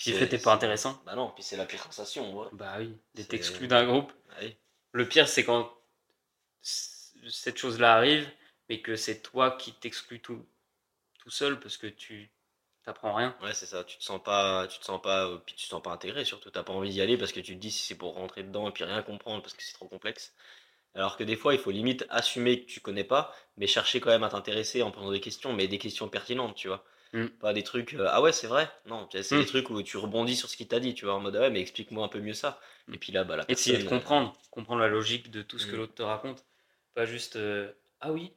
Puis, 0.00 0.14
C'est- 0.14 0.42
pas 0.42 0.54
intéressant. 0.54 0.98
Bah 1.04 1.14
non, 1.14 1.30
puis 1.34 1.42
c'est 1.44 1.58
la 1.58 1.66
pire 1.66 1.82
sensation. 1.82 2.34
Ouais. 2.34 2.48
Bah 2.52 2.76
oui, 2.78 2.96
d'être 3.14 3.34
exclu 3.34 3.68
d'un 3.68 3.86
groupe. 3.86 4.10
Ouais. 4.40 4.56
Le 4.92 5.06
pire, 5.06 5.28
c'est 5.28 5.44
quand 5.44 5.70
cette 6.62 7.58
chose-là 7.58 7.96
arrive, 7.96 8.26
mais 8.70 8.80
que 8.80 8.96
c'est 8.96 9.20
toi 9.20 9.50
qui 9.50 9.74
t'exclus 9.74 10.20
tout, 10.20 10.46
tout 11.18 11.30
seul 11.30 11.60
parce 11.60 11.76
que 11.76 11.86
tu 11.86 12.30
t'apprends 12.82 13.12
rien. 13.12 13.36
Ouais, 13.42 13.52
c'est 13.52 13.66
ça. 13.66 13.84
Tu 13.84 13.98
te 13.98 14.02
sens 14.02 14.22
pas, 14.22 14.66
tu 14.68 14.78
te 14.78 14.84
sens 14.86 15.02
pas, 15.02 15.26
euh, 15.26 15.36
puis 15.44 15.54
tu 15.54 15.64
te 15.64 15.68
sens 15.68 15.82
pas 15.82 15.90
intégré. 15.90 16.24
Surtout, 16.24 16.50
t'as 16.50 16.62
pas 16.62 16.72
envie 16.72 16.88
d'y 16.90 17.02
aller 17.02 17.18
parce 17.18 17.32
que 17.32 17.40
tu 17.40 17.54
te 17.54 17.60
dis 17.60 17.70
si 17.70 17.84
c'est 17.84 17.94
pour 17.98 18.14
rentrer 18.14 18.42
dedans 18.42 18.68
et 18.68 18.72
puis 18.72 18.84
rien 18.84 19.02
comprendre 19.02 19.42
parce 19.42 19.52
que 19.52 19.62
c'est 19.62 19.74
trop 19.74 19.86
complexe. 19.86 20.32
Alors 20.94 21.18
que 21.18 21.24
des 21.24 21.36
fois, 21.36 21.52
il 21.54 21.60
faut 21.60 21.70
limite 21.70 22.06
assumer 22.10 22.64
que 22.64 22.70
tu 22.70 22.80
connais 22.80 23.04
pas, 23.04 23.34
mais 23.58 23.66
chercher 23.66 24.00
quand 24.00 24.10
même 24.10 24.24
à 24.24 24.30
t'intéresser 24.30 24.82
en 24.82 24.90
posant 24.90 25.12
des 25.12 25.20
questions, 25.20 25.52
mais 25.52 25.68
des 25.68 25.78
questions 25.78 26.08
pertinentes, 26.08 26.56
tu 26.56 26.68
vois. 26.68 26.84
Mm. 27.12 27.26
Pas 27.40 27.52
des 27.52 27.62
trucs, 27.64 27.94
euh, 27.94 28.06
ah 28.08 28.22
ouais, 28.22 28.32
c'est 28.32 28.46
vrai? 28.46 28.70
Non, 28.86 29.08
c'est 29.10 29.32
Mm. 29.32 29.40
des 29.40 29.46
trucs 29.46 29.70
où 29.70 29.82
tu 29.82 29.96
rebondis 29.96 30.36
sur 30.36 30.48
ce 30.48 30.56
qu'il 30.56 30.68
t'a 30.68 30.78
dit, 30.80 30.94
tu 30.94 31.04
vois, 31.06 31.14
en 31.14 31.20
mode, 31.20 31.34
ah 31.36 31.40
ouais, 31.40 31.50
mais 31.50 31.60
explique-moi 31.60 32.04
un 32.04 32.08
peu 32.08 32.20
mieux 32.20 32.34
ça. 32.34 32.60
Mm. 32.86 32.94
Et 32.94 32.98
puis 32.98 33.12
là, 33.12 33.24
bah, 33.24 33.36
la 33.36 33.44
Essayer 33.48 33.76
de 33.78 33.82
personne, 33.82 33.98
comprendre, 33.98 34.32
comprendre 34.50 34.80
la 34.80 34.88
logique 34.88 35.30
de 35.30 35.42
tout 35.42 35.58
ce 35.58 35.66
que 35.66 35.74
Mm. 35.74 35.78
l'autre 35.78 35.94
te 35.94 36.02
raconte. 36.02 36.44
Pas 36.94 37.06
juste 37.06 37.36
euh, 37.36 37.72
ah 38.00 38.12
oui, 38.12 38.32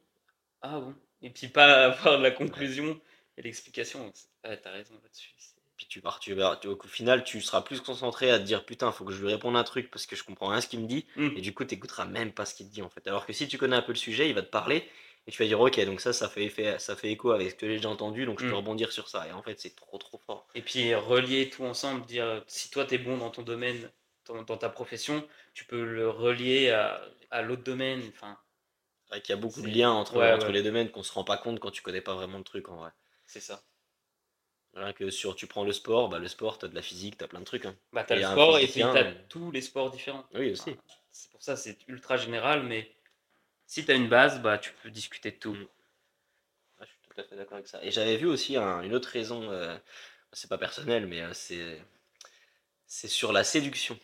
ah 0.62 0.80
bon? 0.80 0.94
Et 1.22 1.30
puis 1.30 1.48
pas 1.48 1.84
avoir 2.16 2.18
la 2.18 2.30
conclusion 2.30 3.00
et 3.36 3.42
l'explication. 3.42 4.12
Ouais, 4.44 4.56
t'as 4.58 4.72
raison 4.72 4.94
là-dessus. 5.02 5.30
Puis 5.76 5.86
tu 5.88 6.00
pars, 6.00 6.20
tu 6.20 6.36
tu- 6.60 6.68
au 6.68 6.78
final, 6.86 7.24
tu 7.24 7.40
seras 7.40 7.60
plus 7.62 7.80
concentré 7.80 8.30
à 8.30 8.38
te 8.38 8.44
dire 8.44 8.64
putain, 8.64 8.92
faut 8.92 9.04
que 9.04 9.12
je 9.12 9.20
lui 9.20 9.28
réponde 9.32 9.56
un 9.56 9.64
truc 9.64 9.90
parce 9.90 10.06
que 10.06 10.14
je 10.14 10.22
comprends 10.22 10.48
rien 10.48 10.60
ce 10.60 10.68
qu'il 10.68 10.78
me 10.80 10.86
dit. 10.86 11.04
Mm. 11.16 11.30
Et 11.36 11.40
du 11.40 11.52
coup, 11.52 11.64
t'écouteras 11.64 12.04
même 12.06 12.32
pas 12.32 12.44
ce 12.44 12.54
qu'il 12.54 12.68
te 12.68 12.72
dit 12.72 12.82
en 12.82 12.88
fait. 12.88 13.06
Alors 13.08 13.26
que 13.26 13.32
si 13.32 13.48
tu 13.48 13.58
connais 13.58 13.74
un 13.76 13.82
peu 13.82 13.90
le 13.92 13.98
sujet, 13.98 14.28
il 14.28 14.34
va 14.34 14.42
te 14.42 14.50
parler 14.50 14.88
et 15.26 15.30
tu 15.32 15.42
vas 15.42 15.46
dire 15.48 15.60
ok, 15.60 15.78
donc 15.86 16.00
ça, 16.00 16.12
ça 16.12 16.28
fait, 16.28 16.44
effet, 16.44 16.78
ça 16.78 16.96
fait 16.96 17.10
écho 17.12 17.30
avec 17.32 17.50
ce 17.50 17.54
que 17.56 17.66
j'ai 17.68 17.76
déjà 17.76 17.88
entendu, 17.90 18.26
donc 18.26 18.40
je 18.40 18.46
peux 18.46 18.54
Mm. 18.54 18.56
rebondir 18.56 18.92
sur 18.92 19.08
ça. 19.08 19.26
Et 19.28 19.32
en 19.32 19.42
fait, 19.42 19.60
c'est 19.60 19.74
trop 19.76 19.98
trop 19.98 20.18
fort. 20.18 20.46
Et 20.54 20.62
puis 20.62 20.94
relier 20.94 21.50
tout 21.50 21.64
ensemble, 21.64 22.06
dire 22.06 22.42
si 22.48 22.70
toi 22.70 22.84
t'es 22.86 22.98
bon 22.98 23.18
dans 23.18 23.30
ton 23.30 23.42
domaine, 23.42 23.90
dans, 24.26 24.42
dans 24.42 24.56
ta 24.56 24.68
profession, 24.70 25.26
tu 25.52 25.64
peux 25.64 25.84
le 25.84 26.08
relier 26.08 26.70
à, 26.70 27.02
à 27.30 27.42
l'autre 27.42 27.62
domaine. 27.64 28.02
Enfin, 28.08 28.38
vrai 29.08 29.22
qu'il 29.22 29.34
y 29.34 29.38
a 29.38 29.40
beaucoup 29.40 29.62
de 29.62 29.68
liens 29.70 29.92
entre, 29.92 30.18
ouais, 30.18 30.22
entre 30.26 30.52
ouais. 30.52 30.52
les 30.52 30.62
domaines 30.62 30.90
qu'on 30.90 31.02
se 31.02 31.10
rend 31.14 31.24
pas 31.24 31.38
compte 31.38 31.58
quand 31.58 31.70
tu 31.70 31.80
connais 31.80 32.02
pas 32.02 32.14
vraiment 32.14 32.36
le 32.36 32.44
truc 32.44 32.68
en 32.68 32.76
vrai. 32.76 32.90
c'est 33.26 33.40
ça. 33.40 33.62
Rien 34.74 34.92
que 34.92 35.10
sur, 35.10 35.34
tu 35.34 35.46
prends 35.46 35.64
le 35.64 35.72
sport, 35.72 36.10
bah 36.10 36.18
le 36.20 36.28
sport, 36.28 36.58
t'as 36.58 36.68
de 36.68 36.74
la 36.74 36.82
physique, 36.82 37.16
t'as 37.16 37.26
plein 37.26 37.40
de 37.40 37.44
trucs. 37.44 37.64
hein. 37.64 37.76
Bah, 37.92 38.04
t'as 38.04 38.16
le 38.16 38.22
sport 38.22 38.58
et 38.58 38.68
puis 38.68 38.90
t'as 38.90 39.04
euh, 39.04 39.14
tous 39.28 39.50
les 39.50 39.62
sports 39.62 39.90
différents. 39.90 40.26
Oui, 40.34 40.50
aussi. 40.52 40.76
Enfin, 40.76 40.82
c'est 41.10 41.30
pour 41.30 41.42
ça 41.42 41.56
c'est 41.56 41.86
ultra 41.88 42.16
général, 42.16 42.64
mais 42.64 42.90
si 43.66 43.84
t'as 43.84 43.94
une 43.96 44.08
base, 44.08 44.40
bah 44.42 44.58
tu 44.58 44.72
peux 44.82 44.90
discuter 44.90 45.30
de 45.32 45.36
tout. 45.36 45.54
Mm. 45.54 45.66
Ah, 46.78 46.84
je 46.84 46.90
suis 46.90 46.98
tout 47.08 47.20
à 47.20 47.24
fait 47.24 47.36
d'accord 47.36 47.54
avec 47.56 47.66
ça. 47.68 47.82
Et 47.84 47.90
j'avais 47.90 48.16
vu 48.16 48.26
aussi 48.26 48.56
un- 48.56 48.82
une 48.82 48.94
autre 48.94 49.08
raison, 49.08 49.50
euh, 49.50 49.76
c'est 50.32 50.48
pas 50.50 50.58
personnel, 50.58 51.06
mais 51.06 51.22
euh, 51.22 51.32
c'est 51.34 51.80
c'est 52.86 53.08
sur 53.08 53.32
la 53.32 53.44
séduction. 53.44 53.98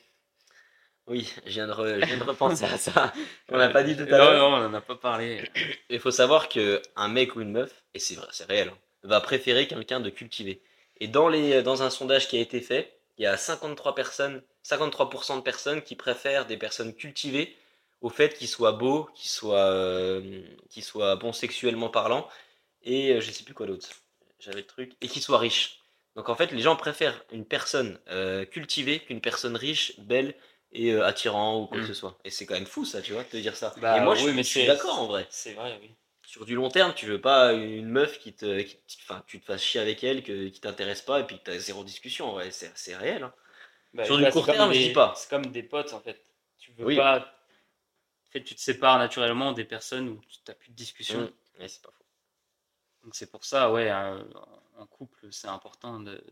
Oui, 1.06 1.30
je 1.44 1.50
viens 1.50 1.66
de, 1.66 1.72
re- 1.72 2.00
je 2.00 2.06
viens 2.06 2.16
de 2.18 2.22
repenser 2.22 2.64
à 2.64 2.78
ça. 2.78 3.12
On 3.48 3.56
l'a 3.56 3.68
pas 3.68 3.82
dit 3.82 3.96
tout 3.96 4.02
à 4.02 4.06
Non, 4.06 4.18
l'heure. 4.18 4.38
non, 4.38 4.46
on 4.54 4.66
en 4.66 4.74
a 4.74 4.80
pas 4.80 4.96
parlé. 4.96 5.42
Il 5.88 6.00
faut 6.00 6.10
savoir 6.10 6.48
que 6.48 6.80
un 6.96 7.08
mec 7.08 7.36
ou 7.36 7.40
une 7.40 7.52
meuf, 7.52 7.84
et 7.94 7.98
c'est 7.98 8.14
vrai, 8.14 8.26
c'est 8.30 8.44
réel, 8.44 8.68
hein, 8.68 8.78
va 9.02 9.20
préférer 9.20 9.66
quelqu'un 9.66 10.00
de 10.00 10.10
cultivé. 10.10 10.62
Et 11.00 11.08
dans, 11.08 11.28
les, 11.28 11.62
dans 11.62 11.82
un 11.82 11.90
sondage 11.90 12.28
qui 12.28 12.36
a 12.36 12.40
été 12.40 12.60
fait, 12.60 12.98
il 13.18 13.24
y 13.24 13.26
a 13.26 13.36
53 13.36 13.94
personnes, 13.94 14.42
53% 14.62 15.36
de 15.36 15.42
personnes 15.42 15.82
qui 15.82 15.96
préfèrent 15.96 16.46
des 16.46 16.56
personnes 16.56 16.94
cultivées 16.94 17.56
au 18.00 18.08
fait 18.08 18.34
qu'ils 18.36 18.48
soient 18.48 18.72
beaux, 18.72 19.08
qu'ils 19.14 19.30
soient, 19.30 19.70
euh, 19.72 20.42
soient 20.80 21.16
bons 21.16 21.32
sexuellement 21.32 21.88
parlant, 21.90 22.28
et 22.82 23.12
euh, 23.12 23.20
je 23.20 23.30
sais 23.30 23.44
plus 23.44 23.54
quoi 23.54 23.66
d'autre. 23.66 23.88
J'avais 24.38 24.60
le 24.60 24.66
truc. 24.66 24.92
Et 25.00 25.08
qu'ils 25.08 25.22
soient 25.22 25.38
riches. 25.38 25.80
Donc 26.16 26.28
en 26.28 26.34
fait, 26.34 26.50
les 26.52 26.60
gens 26.60 26.76
préfèrent 26.76 27.22
une 27.30 27.44
personne 27.44 27.98
euh, 28.08 28.44
cultivée 28.44 29.00
qu'une 29.00 29.20
personne 29.20 29.56
riche, 29.56 29.98
belle 30.00 30.34
et 30.72 30.92
euh, 30.92 31.04
attirant 31.04 31.60
ou 31.60 31.66
quoi 31.66 31.78
que 31.78 31.86
ce 31.86 31.94
soit. 31.94 32.16
Et 32.24 32.30
c'est 32.30 32.46
quand 32.46 32.54
même 32.54 32.66
fou 32.66 32.84
ça, 32.84 33.02
tu 33.02 33.12
vois, 33.12 33.22
de 33.24 33.28
te 33.28 33.36
dire 33.36 33.56
ça. 33.56 33.74
Bah, 33.80 33.96
et 33.98 34.00
moi, 34.00 34.14
je, 34.14 34.20
oui, 34.22 34.26
suis- 34.28 34.36
mais 34.36 34.42
je 34.42 34.48
suis 34.48 34.60
c'est- 34.60 34.66
d'accord 34.66 34.98
en 34.98 35.06
vrai 35.06 35.26
C'est 35.30 35.52
vrai, 35.54 35.78
oui. 35.82 35.90
sur 36.26 36.44
du 36.46 36.54
long 36.54 36.68
terme, 36.68 36.94
tu 36.94 37.06
veux 37.06 37.20
pas 37.20 37.52
une 37.52 37.88
meuf 37.88 38.18
qui 38.18 38.32
te, 38.32 38.60
qui- 38.62 38.78
enfin, 39.02 39.22
tu 39.26 39.40
te 39.40 39.44
fasses 39.44 39.62
chier 39.62 39.80
avec 39.80 40.02
elle, 40.04 40.22
que, 40.22 40.48
qui 40.48 40.60
t'intéresse 40.60 41.02
pas, 41.02 41.20
et 41.20 41.24
puis 41.24 41.38
que 41.38 41.44
t'as 41.44 41.58
zéro 41.58 41.84
discussion. 41.84 42.34
Ouais, 42.34 42.50
c'est, 42.50 42.96
réel. 42.96 43.24
hein. 43.24 43.32
Bah, 43.92 44.04
Sur 44.04 44.18
du 44.18 44.30
court 44.30 44.46
terme, 44.46 44.72
je 44.72 44.78
dis 44.80 44.92
pas. 44.92 45.12
C'est 45.16 45.28
comme 45.28 45.46
des 45.46 45.62
potes 45.62 45.92
en 45.92 46.00
fait. 46.00 46.20
Tu 46.58 46.72
veux 46.72 46.86
Oui. 46.86 46.96
pas. 46.96 47.32
En 48.30 48.32
fait, 48.32 48.44
tu 48.44 48.54
te 48.54 48.60
sépares 48.60 48.98
naturellement 48.98 49.52
des 49.52 49.64
personnes 49.64 50.08
où 50.08 50.20
tu 50.28 50.38
n'as 50.46 50.54
plus 50.54 50.70
de 50.70 50.76
discussion. 50.76 51.20
Mm. 51.20 51.60
Ouais, 51.60 51.68
c'est 51.68 51.82
pas 51.82 51.90
faux. 51.90 52.04
Donc 53.04 53.14
c'est 53.16 53.30
pour 53.30 53.44
ça, 53.44 53.72
ouais, 53.72 53.90
un- 53.90 54.24
en 54.78 54.86
couple, 54.86 55.32
c'est 55.32 55.48
important 55.48 56.00
de 56.00 56.22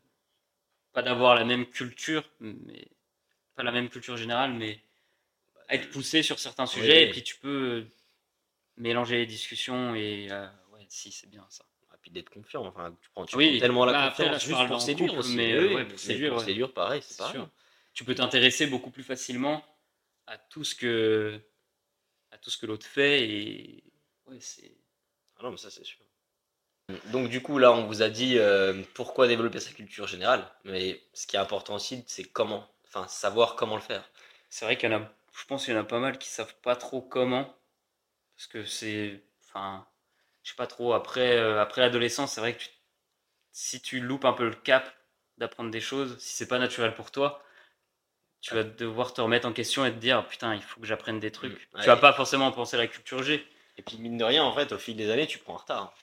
pas 0.93 1.03
d'avoir 1.03 1.35
la 1.35 1.45
même 1.45 1.67
culture, 1.67 2.29
mais 2.41 2.89
pas 3.57 3.63
la 3.65 3.73
même 3.73 3.89
culture 3.89 4.17
générale, 4.17 4.53
mais 4.55 4.81
être 5.71 5.91
poussé 5.91 6.23
sur 6.23 6.39
certains 6.39 6.67
sujets 6.67 7.05
et 7.05 7.11
puis 7.11 7.23
tu 7.23 7.37
peux 7.37 7.87
mélanger 8.77 9.17
les 9.19 9.27
discussions 9.27 9.95
et 9.95 10.29
euh, 10.31 10.47
ouais, 10.73 10.87
si 10.89 11.13
c'est 11.13 11.29
bien 11.29 11.47
ça. 11.51 11.65
Et 11.95 11.99
puis 12.03 12.11
d'être 12.11 12.31
confiant. 12.31 12.65
Enfin, 12.67 12.97
tu 13.03 13.11
prends, 13.11 13.27
tu 13.27 13.37
Oui. 13.37 13.51
prends 13.51 13.59
tellement 13.61 13.85
la 13.85 13.93
Bah, 13.95 14.11
confiance 14.11 14.33
là, 14.33 14.39
je 14.39 14.47
juste 14.47 14.67
pour 14.69 14.81
séduire 14.83 15.13
couple, 15.13 15.21
aussi. 15.21 15.37
mais, 15.37 15.59
Oui, 15.59 15.75
ouais, 15.75 15.85
pour 15.87 15.99
séduire, 15.99 16.37
ouais. 16.37 16.75
pareil, 16.75 17.03
c'est 17.03 17.19
pareil. 17.19 17.35
sûr. 17.35 17.49
Tu 17.95 18.05
peux 18.05 18.15
t'intéresser 18.15 18.67
beaucoup 18.67 18.91
plus 18.91 19.03
facilement 19.03 19.65
à 20.27 20.39
tout 20.39 20.65
ce 20.65 20.75
que 20.75 21.41
à 22.33 22.39
tout 22.39 22.51
ce 22.51 22.59
que 22.59 22.67
l'autre 22.67 22.87
fait 22.87 23.29
et 23.29 23.85
ouais, 24.27 24.39
c'est 24.41 24.73
Ah 25.39 25.45
non, 25.45 25.53
mais 25.53 25.59
ça, 25.59 25.71
c'est 25.71 25.85
sûr. 25.85 26.05
Donc, 27.13 27.29
du 27.29 27.43
coup, 27.43 27.59
là, 27.59 27.73
on 27.73 27.87
vous 27.87 28.03
a 28.03 28.09
dit 28.09 28.39
euh, 28.39 28.83
pourquoi 28.95 29.29
développer 29.29 29.61
sa 29.61 29.73
culture 29.73 30.07
générale. 30.07 30.45
Mais 30.65 31.01
ce 31.13 31.27
qui 31.27 31.37
est 31.37 31.39
important 31.39 31.75
aussi, 31.75 32.03
c'est 32.07 32.25
comment. 32.25 32.67
Enfin, 32.87 33.07
savoir 33.09 33.57
comment 33.57 33.75
le 33.77 33.83
faire. 33.83 34.09
C'est 34.49 34.65
vrai 34.65 34.79
qu'il 34.79 34.91
y 34.91 34.95
en 34.95 35.03
a, 35.03 35.13
je 35.39 35.45
pense 35.45 35.65
qu'il 35.65 35.75
y 35.75 35.77
en 35.77 35.81
a 35.81 35.85
pas 35.85 35.99
mal 36.01 36.19
qui 36.19 36.29
savent 36.31 36.55
pas 36.63 36.77
trop 36.77 37.03
comment, 37.03 37.55
parce 38.37 38.49
que 38.49 38.65
c'est, 38.65 39.23
enfin, 39.45 39.87
je 40.45 40.51
sais 40.53 40.57
pas 40.57 40.67
trop. 40.69 40.95
Après, 40.95 41.39
euh, 41.39 41.61
après 41.63 41.83
l'adolescence, 41.83 42.33
c'est 42.35 42.41
vrai 42.43 42.55
que 42.57 42.61
tu- 42.65 42.71
si 43.53 43.81
tu 43.83 44.01
loupes 44.01 44.25
un 44.25 44.33
peu 44.33 44.47
le 44.49 44.55
cap 44.57 44.93
d'apprendre 45.39 45.71
des 45.71 45.81
choses, 45.81 46.19
si 46.21 46.35
c'est 46.37 46.49
pas 46.49 46.59
naturel 46.59 46.95
pour 46.95 47.11
toi, 47.11 47.43
tu 48.41 48.55
vas 48.55 48.65
devoir 48.65 49.13
te 49.15 49.21
remettre 49.21 49.47
en 49.49 49.53
question 49.53 49.85
et 49.85 49.91
te 49.93 49.99
dire 49.99 50.27
putain, 50.27 50.55
il 50.55 50.63
faut 50.63 50.81
que 50.81 50.87
j'apprenne 50.87 51.21
des 51.21 51.31
trucs. 51.31 51.53
Mm, 51.53 51.77
ouais. 51.77 51.83
Tu 51.83 51.87
vas 51.89 51.97
pas 51.97 52.13
forcément 52.13 52.51
penser 52.53 52.77
à 52.77 52.81
la 52.81 52.87
culture 52.87 53.23
G. 53.23 53.45
Et 53.77 53.83
puis, 53.83 53.97
mine 53.99 54.17
de 54.19 54.25
rien, 54.25 54.43
en 54.45 54.53
fait, 54.55 54.73
au 54.73 54.79
fil 54.79 54.97
des 54.97 55.11
années, 55.11 55.27
tu 55.27 55.39
prends 55.39 55.55
en 55.55 55.59
retard. 55.59 55.95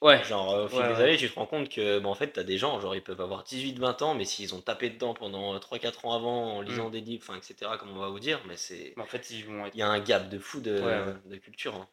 Ouais. 0.00 0.22
Genre, 0.24 0.50
euh, 0.52 0.64
au 0.64 0.68
fil 0.68 0.78
Ouais, 0.80 0.88
des 0.88 0.94
ouais. 0.94 1.02
années, 1.02 1.16
tu 1.16 1.30
te 1.30 1.34
rends 1.36 1.46
compte 1.46 1.68
que, 1.68 2.00
bah, 2.00 2.08
en 2.08 2.14
fait, 2.14 2.32
t'as 2.32 2.42
des 2.42 2.58
gens, 2.58 2.80
genre, 2.80 2.94
ils 2.96 3.02
peuvent 3.02 3.20
avoir 3.20 3.44
18-20 3.44 4.02
ans, 4.02 4.14
mais 4.14 4.24
s'ils 4.24 4.52
ont 4.54 4.60
tapé 4.60 4.90
dedans 4.90 5.14
pendant 5.14 5.58
3-4 5.60 6.04
ans 6.06 6.12
avant, 6.14 6.56
en 6.56 6.60
lisant 6.60 6.88
Mm. 6.88 6.92
des 6.92 7.00
livres, 7.00 7.24
enfin, 7.28 7.38
etc., 7.38 7.78
comme 7.78 7.90
on 7.96 8.00
va 8.00 8.08
vous 8.08 8.18
dire, 8.20 8.40
mais 8.48 8.56
c'est. 8.56 8.94
En 8.98 9.04
fait, 9.06 9.30
ils 9.30 9.44
vont 9.44 9.64
être. 9.66 9.74
Il 9.74 9.78
y 9.78 9.82
a 9.82 9.88
un 9.88 10.00
gap 10.00 10.28
de 10.28 10.38
fou 10.40 10.60
de, 10.60 10.72
Ouais, 10.72 10.80
ouais. 11.04 11.14
de 11.26 11.36
culture. 11.36 11.74
hein. 11.76 11.88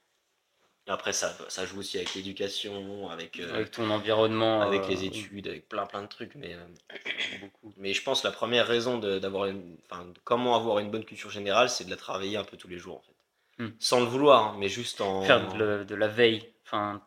Après, 0.89 1.13
ça, 1.13 1.37
ça 1.49 1.65
joue 1.65 1.79
aussi 1.79 1.97
avec 1.97 2.13
l'éducation, 2.15 3.09
avec, 3.09 3.39
euh, 3.39 3.53
avec 3.53 3.71
ton 3.71 3.89
environnement. 3.91 4.61
avec 4.61 4.81
euh, 4.83 4.87
les 4.87 5.05
études, 5.05 5.47
avec 5.47 5.69
plein 5.69 5.85
plein 5.85 6.01
de 6.01 6.07
trucs. 6.07 6.33
Mais, 6.35 6.53
euh, 6.55 6.65
beaucoup. 7.41 7.73
mais 7.77 7.93
je 7.93 8.01
pense 8.03 8.21
que 8.21 8.27
la 8.27 8.33
première 8.33 8.67
raison 8.67 8.97
de- 8.97 9.19
d'avoir 9.19 9.49
comment 10.23 10.55
avoir 10.55 10.79
une 10.79 10.89
bonne 10.89 11.05
culture 11.05 11.29
générale, 11.29 11.69
c'est 11.69 11.85
de 11.85 11.89
la 11.91 11.95
travailler 11.97 12.37
un 12.37 12.43
peu 12.43 12.57
tous 12.57 12.67
les 12.67 12.79
jours, 12.79 12.97
en 12.97 13.01
fait. 13.01 13.63
Mm. 13.63 13.69
Sans 13.79 13.99
le 13.99 14.05
vouloir, 14.07 14.43
hein, 14.53 14.55
mais 14.59 14.67
juste 14.69 14.99
en. 15.01 15.21
Faire 15.23 15.53
de, 15.53 15.57
le- 15.57 15.85
de 15.85 15.95
la 15.95 16.07
veille, 16.07 16.51
enfin, 16.65 17.05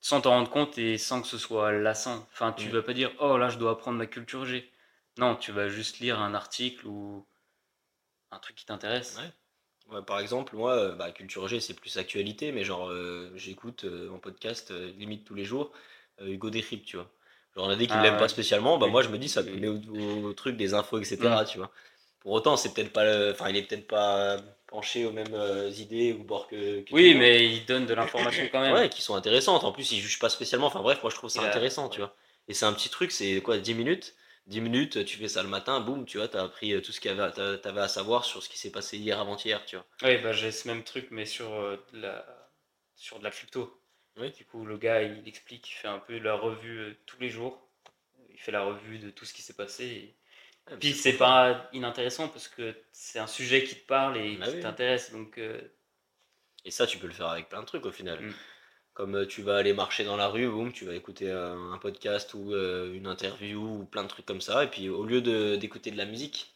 sans 0.00 0.20
t'en 0.20 0.30
rendre 0.30 0.50
compte 0.50 0.78
et 0.78 0.96
sans 0.98 1.20
que 1.22 1.26
ce 1.28 1.38
soit 1.38 1.72
lassant. 1.72 2.26
Enfin, 2.32 2.52
tu 2.52 2.68
Mm. 2.68 2.72
vas 2.72 2.82
pas 2.82 2.92
dire, 2.94 3.10
oh 3.18 3.36
là, 3.38 3.48
je 3.48 3.58
dois 3.58 3.72
apprendre 3.72 3.98
ma 3.98 4.06
culture 4.06 4.44
G. 4.46 4.70
Non, 5.18 5.34
tu 5.36 5.50
vas 5.52 5.68
juste 5.68 5.98
lire 5.98 6.20
un 6.20 6.34
article 6.34 6.86
ou 6.86 7.26
un 8.30 8.38
truc 8.38 8.56
qui 8.56 8.66
t'intéresse. 8.66 9.16
Ouais. 9.20 9.30
Ouais, 9.90 10.02
par 10.02 10.18
exemple, 10.18 10.56
moi, 10.56 10.72
euh, 10.72 10.94
bah, 10.94 11.10
Culture 11.12 11.46
G, 11.48 11.60
c'est 11.60 11.74
plus 11.74 11.96
actualité, 11.98 12.52
mais 12.52 12.64
genre, 12.64 12.88
euh, 12.90 13.30
j'écoute 13.36 13.84
euh, 13.84 14.10
en 14.10 14.18
podcast 14.18 14.70
limite 14.98 15.24
tous 15.24 15.34
les 15.34 15.44
jours 15.44 15.72
Hugo 16.20 16.48
Décrypte, 16.50 16.86
tu 16.86 16.96
vois. 16.96 17.10
Genre, 17.54 17.66
on 17.66 17.70
a 17.70 17.76
dit 17.76 17.86
qu'il 17.86 17.96
Ah 17.96 18.02
l'aime 18.02 18.14
ouais. 18.14 18.20
pas 18.20 18.28
spécialement, 18.28 18.78
bah 18.78 18.86
Oui. 18.86 18.92
moi, 18.92 19.02
je 19.02 19.08
me 19.08 19.18
dis, 19.18 19.28
ça 19.28 19.44
te 19.44 19.50
met 19.50 19.68
au, 19.68 19.78
au 20.28 20.32
truc 20.32 20.56
des 20.56 20.74
infos, 20.74 20.98
etc., 20.98 21.42
Mm. 21.42 21.46
tu 21.46 21.58
vois. 21.58 21.70
Pour 22.20 22.32
autant, 22.32 22.56
c'est 22.56 22.72
peut-être 22.72 22.92
pas, 22.92 23.04
le- 23.04 23.32
enfin, 23.32 23.50
il 23.50 23.56
est 23.56 23.62
peut-être 23.62 23.86
pas 23.86 24.38
penché 24.66 25.04
aux 25.04 25.12
mêmes 25.12 25.36
idées 25.76 26.12
ou 26.14 26.24
bord 26.24 26.48
que, 26.48 26.84
Oui, 26.90 27.10
monde. 27.10 27.20
mais 27.22 27.46
il 27.52 27.66
donne 27.66 27.86
de 27.86 27.94
l'information 27.94 28.48
quand 28.50 28.60
même. 28.60 28.72
Ouais, 28.74 28.88
qui 28.88 29.02
sont 29.02 29.14
intéressantes. 29.14 29.64
En 29.64 29.72
plus, 29.72 29.92
il 29.92 30.00
juge 30.00 30.18
pas 30.18 30.30
spécialement. 30.30 30.68
Enfin, 30.68 30.80
bref, 30.80 31.00
moi, 31.02 31.10
je 31.10 31.16
trouve 31.16 31.30
ça 31.30 31.42
intéressant, 31.42 31.88
tu 31.88 31.98
vois. 32.00 32.14
Et 32.48 32.54
c'est 32.54 32.66
un 32.66 32.72
petit 32.72 32.88
truc, 32.88 33.12
c'est 33.12 33.40
quoi, 33.42 33.58
10 33.58 33.74
minutes? 33.74 34.14
10 34.46 34.60
minutes, 34.60 35.04
tu 35.04 35.16
fais 35.18 35.28
ça 35.28 35.42
le 35.42 35.48
matin, 35.48 35.80
boum, 35.80 36.06
tu 36.06 36.18
vois, 36.18 36.28
t'as 36.28 36.42
appris 36.44 36.72
euh, 36.72 36.80
tout 36.80 36.92
ce 36.92 37.00
qu'il 37.00 37.10
y 37.10 37.14
avait, 37.18 37.32
t'a- 37.32 37.58
t'avais 37.58 37.80
à 37.82 37.88
savoir 37.88 38.24
sur 38.24 38.42
ce 38.42 38.48
qui 38.48 38.58
s'est 38.58 38.72
passé 38.72 38.98
hier, 38.98 39.20
avant-hier, 39.20 39.64
tu 39.66 39.76
vois. 39.76 39.86
Oui, 40.02 40.18
bah, 40.18 40.32
j'ai 40.32 40.52
ce 40.52 40.68
même 40.68 40.84
truc, 40.84 41.08
mais 41.10 41.26
sur, 41.26 41.52
euh, 41.54 41.76
de, 41.92 42.00
la, 42.00 42.26
sur 42.96 43.18
de 43.18 43.24
la 43.24 43.30
crypto. 43.30 43.80
Oui. 44.16 44.34
Du 44.36 44.44
coup, 44.44 44.64
le 44.64 44.76
gars, 44.76 45.02
il 45.02 45.26
explique, 45.28 45.68
il 45.70 45.74
fait 45.74 45.88
un 45.88 45.98
peu 45.98 46.18
la 46.18 46.34
revue 46.34 46.78
euh, 46.80 46.94
tous 47.06 47.18
les 47.20 47.30
jours. 47.30 47.68
Il 48.30 48.38
fait 48.38 48.52
la 48.52 48.62
revue 48.64 48.98
de 48.98 49.10
tout 49.10 49.24
ce 49.24 49.34
qui 49.34 49.42
s'est 49.42 49.54
passé. 49.54 49.84
et- 49.86 50.16
Ouais, 50.70 50.76
Puis 50.78 50.94
c'est 50.94 51.16
pas 51.18 51.68
inintéressant 51.72 52.28
parce 52.28 52.48
que 52.48 52.74
c'est 52.92 53.18
un 53.18 53.26
sujet 53.26 53.64
qui 53.64 53.76
te 53.76 53.86
parle 53.86 54.16
et 54.18 54.38
Bah 54.38 54.46
qui 54.46 54.54
oui. 54.54 54.60
t'intéresse. 54.62 55.12
Donc, 55.12 55.38
euh, 55.38 55.60
Et 56.64 56.70
ça, 56.70 56.86
tu 56.86 56.98
peux 56.98 57.06
le 57.06 57.12
faire 57.12 57.28
avec 57.28 57.48
plein 57.48 57.60
de 57.60 57.66
trucs 57.66 57.86
au 57.86 57.92
final. 57.92 58.18
Mm. 58.20 58.32
Comme 58.94 59.16
euh, 59.16 59.26
tu 59.26 59.42
vas 59.42 59.56
aller 59.56 59.72
marcher 59.72 60.04
dans 60.04 60.16
la 60.16 60.28
rue, 60.28 60.48
boum, 60.48 60.72
tu 60.72 60.84
vas 60.84 60.94
écouter 60.94 61.28
euh, 61.28 61.54
un 61.72 61.78
podcast 61.78 62.32
ou 62.34 62.52
euh, 62.52 62.94
une 62.94 63.06
interview 63.08 63.60
ou 63.60 63.84
plein 63.84 64.04
de 64.04 64.08
trucs 64.08 64.26
comme 64.26 64.40
ça. 64.40 64.64
Et 64.64 64.68
puis 64.68 64.88
au 64.88 65.04
lieu 65.04 65.20
de- 65.20 65.56
d'écouter 65.56 65.90
de 65.90 65.96
la 65.96 66.04
musique, 66.04 66.54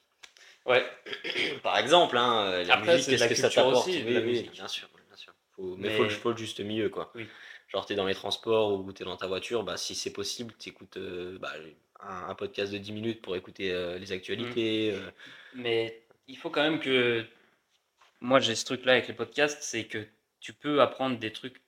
ouais, 0.66 0.87
par 1.62 1.76
exemple, 1.78 2.16
hein, 2.16 2.62
la 2.64 2.75
Après, 2.75 2.95
musique, 2.95 3.11
qu'est-ce 3.11 3.28
que 3.28 3.35
ça 3.35 3.50
t'apporte? 3.50 3.87
Oui, 3.88 4.02
la 4.04 4.21
oui, 4.21 4.26
musique. 4.26 4.52
bien 4.52 4.68
sûr, 4.68 4.88
bien 5.09 5.16
sûr. 5.16 5.33
Faut- 5.57 5.75
mais 5.76 5.88
Mais- 5.88 5.97
faut, 5.97 6.04
le- 6.04 6.09
faut 6.11 6.30
le 6.30 6.37
juste 6.37 6.61
milieu, 6.61 6.88
quoi. 6.90 7.11
Oui. 7.16 7.26
Genre, 7.68 7.85
t'es 7.85 7.97
dans 7.97 8.07
les 8.07 8.14
transports 8.14 8.73
ou 8.80 8.92
t'es 8.92 9.04
dans 9.04 9.16
ta 9.16 9.26
voiture, 9.26 9.62
bah, 9.64 9.76
si 9.76 9.95
c'est 9.95 10.12
possible, 10.12 10.54
t'écoutes 10.54 10.97
euh, 10.97 11.37
bah, 11.38 11.52
un, 12.00 12.28
un 12.30 12.35
podcast 12.35 12.73
de 12.73 12.78
10 12.78 12.92
minutes 12.92 13.21
pour 13.21 13.35
écouter 13.37 13.73
euh, 13.73 13.99
les 13.99 14.12
actualités. 14.12 14.92
Mm. 14.92 14.95
euh, 14.95 15.11
mais 15.54 16.02
il 16.28 16.37
faut 16.38 16.49
quand 16.50 16.62
même 16.62 16.78
que 16.80 17.25
moi 18.21 18.38
j'ai 18.40 18.54
ce 18.54 18.64
truc-là 18.64 18.92
avec 18.92 19.09
les 19.09 19.14
podcasts, 19.14 19.59
c'est 19.62 19.85
que 19.85 20.07
tu 20.40 20.52
peux 20.52 20.80
apprendre 20.80 21.18
des 21.18 21.33
trucs 21.33 21.61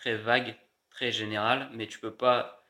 très 0.00 0.16
vagues, 0.16 0.56
très 0.90 1.12
général, 1.12 1.68
mais 1.74 1.86
tu 1.86 1.98
peux 1.98 2.14
pas 2.14 2.64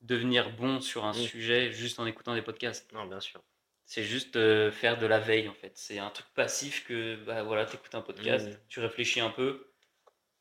devenir 0.00 0.50
bon 0.56 0.80
sur 0.80 1.04
un 1.04 1.10
Mm. 1.12 1.14
sujet 1.26 1.72
juste 1.72 2.00
en 2.00 2.06
écoutant 2.06 2.34
des 2.34 2.42
podcasts. 2.42 2.90
Non, 2.92 3.06
bien 3.06 3.20
sûr. 3.20 3.42
C'est 3.84 4.02
juste 4.04 4.36
euh, 4.36 4.70
faire 4.72 4.98
de 4.98 5.06
la 5.06 5.18
veille 5.18 5.48
en 5.48 5.54
fait. 5.54 5.72
C'est 5.76 5.98
un 5.98 6.10
truc 6.10 6.26
passif 6.34 6.86
que 6.86 7.16
bah 7.26 7.42
voilà, 7.42 7.66
t'écoutes 7.66 7.94
un 7.94 8.00
podcast, 8.00 8.48
Mm. 8.48 8.56
tu 8.68 8.80
réfléchis 8.80 9.20
un 9.20 9.30
peu. 9.30 9.66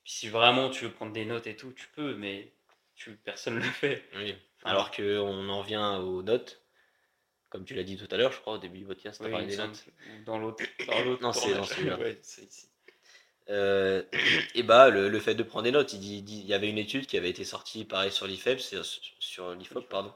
Puis 0.03 0.13
si 0.13 0.29
vraiment 0.29 0.69
tu 0.69 0.85
veux 0.85 0.91
prendre 0.91 1.11
des 1.11 1.25
notes 1.25 1.45
et 1.47 1.55
tout, 1.57 1.73
tu 1.73 1.87
peux, 1.89 2.15
mais 2.15 2.53
tu 2.95 3.15
personne 3.17 3.55
le 3.55 3.61
fait. 3.61 4.03
Oui. 4.15 4.35
Alors 4.63 4.91
qu'on 4.91 5.49
en 5.49 5.61
vient 5.61 5.97
aux 5.99 6.21
notes, 6.23 6.61
comme 7.49 7.65
tu 7.65 7.73
l'as 7.73 7.83
dit 7.83 7.97
tout 7.97 8.07
à 8.11 8.17
l'heure, 8.17 8.31
je 8.31 8.39
crois, 8.39 8.53
au 8.53 8.57
début 8.59 8.77
du 8.79 8.85
podcast, 8.85 9.21
tu 9.23 9.33
oui, 9.33 9.45
des 9.45 9.57
notes. 9.57 9.83
que- 9.83 10.23
dans 10.25 10.37
l'autre. 10.37 10.63
Dans 10.87 11.03
l'autre 11.03 11.21
Non, 11.21 11.33
c'est 11.33 11.53
dans 11.53 11.63
celui-là. 11.63 11.97
Ouais, 11.97 12.17
c'est 12.21 12.43
ici. 12.43 12.69
Euh, 13.49 14.03
et 14.55 14.63
bah, 14.63 14.89
le, 14.89 15.09
le 15.09 15.19
fait 15.19 15.35
de 15.35 15.43
prendre 15.43 15.63
des 15.63 15.71
notes, 15.71 15.93
il, 15.93 16.23
dit, 16.23 16.41
y 16.43 16.53
avait 16.53 16.69
une 16.69 16.77
étude 16.77 17.07
qui 17.07 17.17
avait 17.17 17.29
été 17.29 17.43
sortie, 17.43 17.85
pareil, 17.85 18.11
sur 18.11 18.27
l'IFEP, 18.27 18.59
c'est- 18.59 18.81
sur 19.19 19.53
l'IFOP, 19.55 19.87
pardon. 19.89 20.13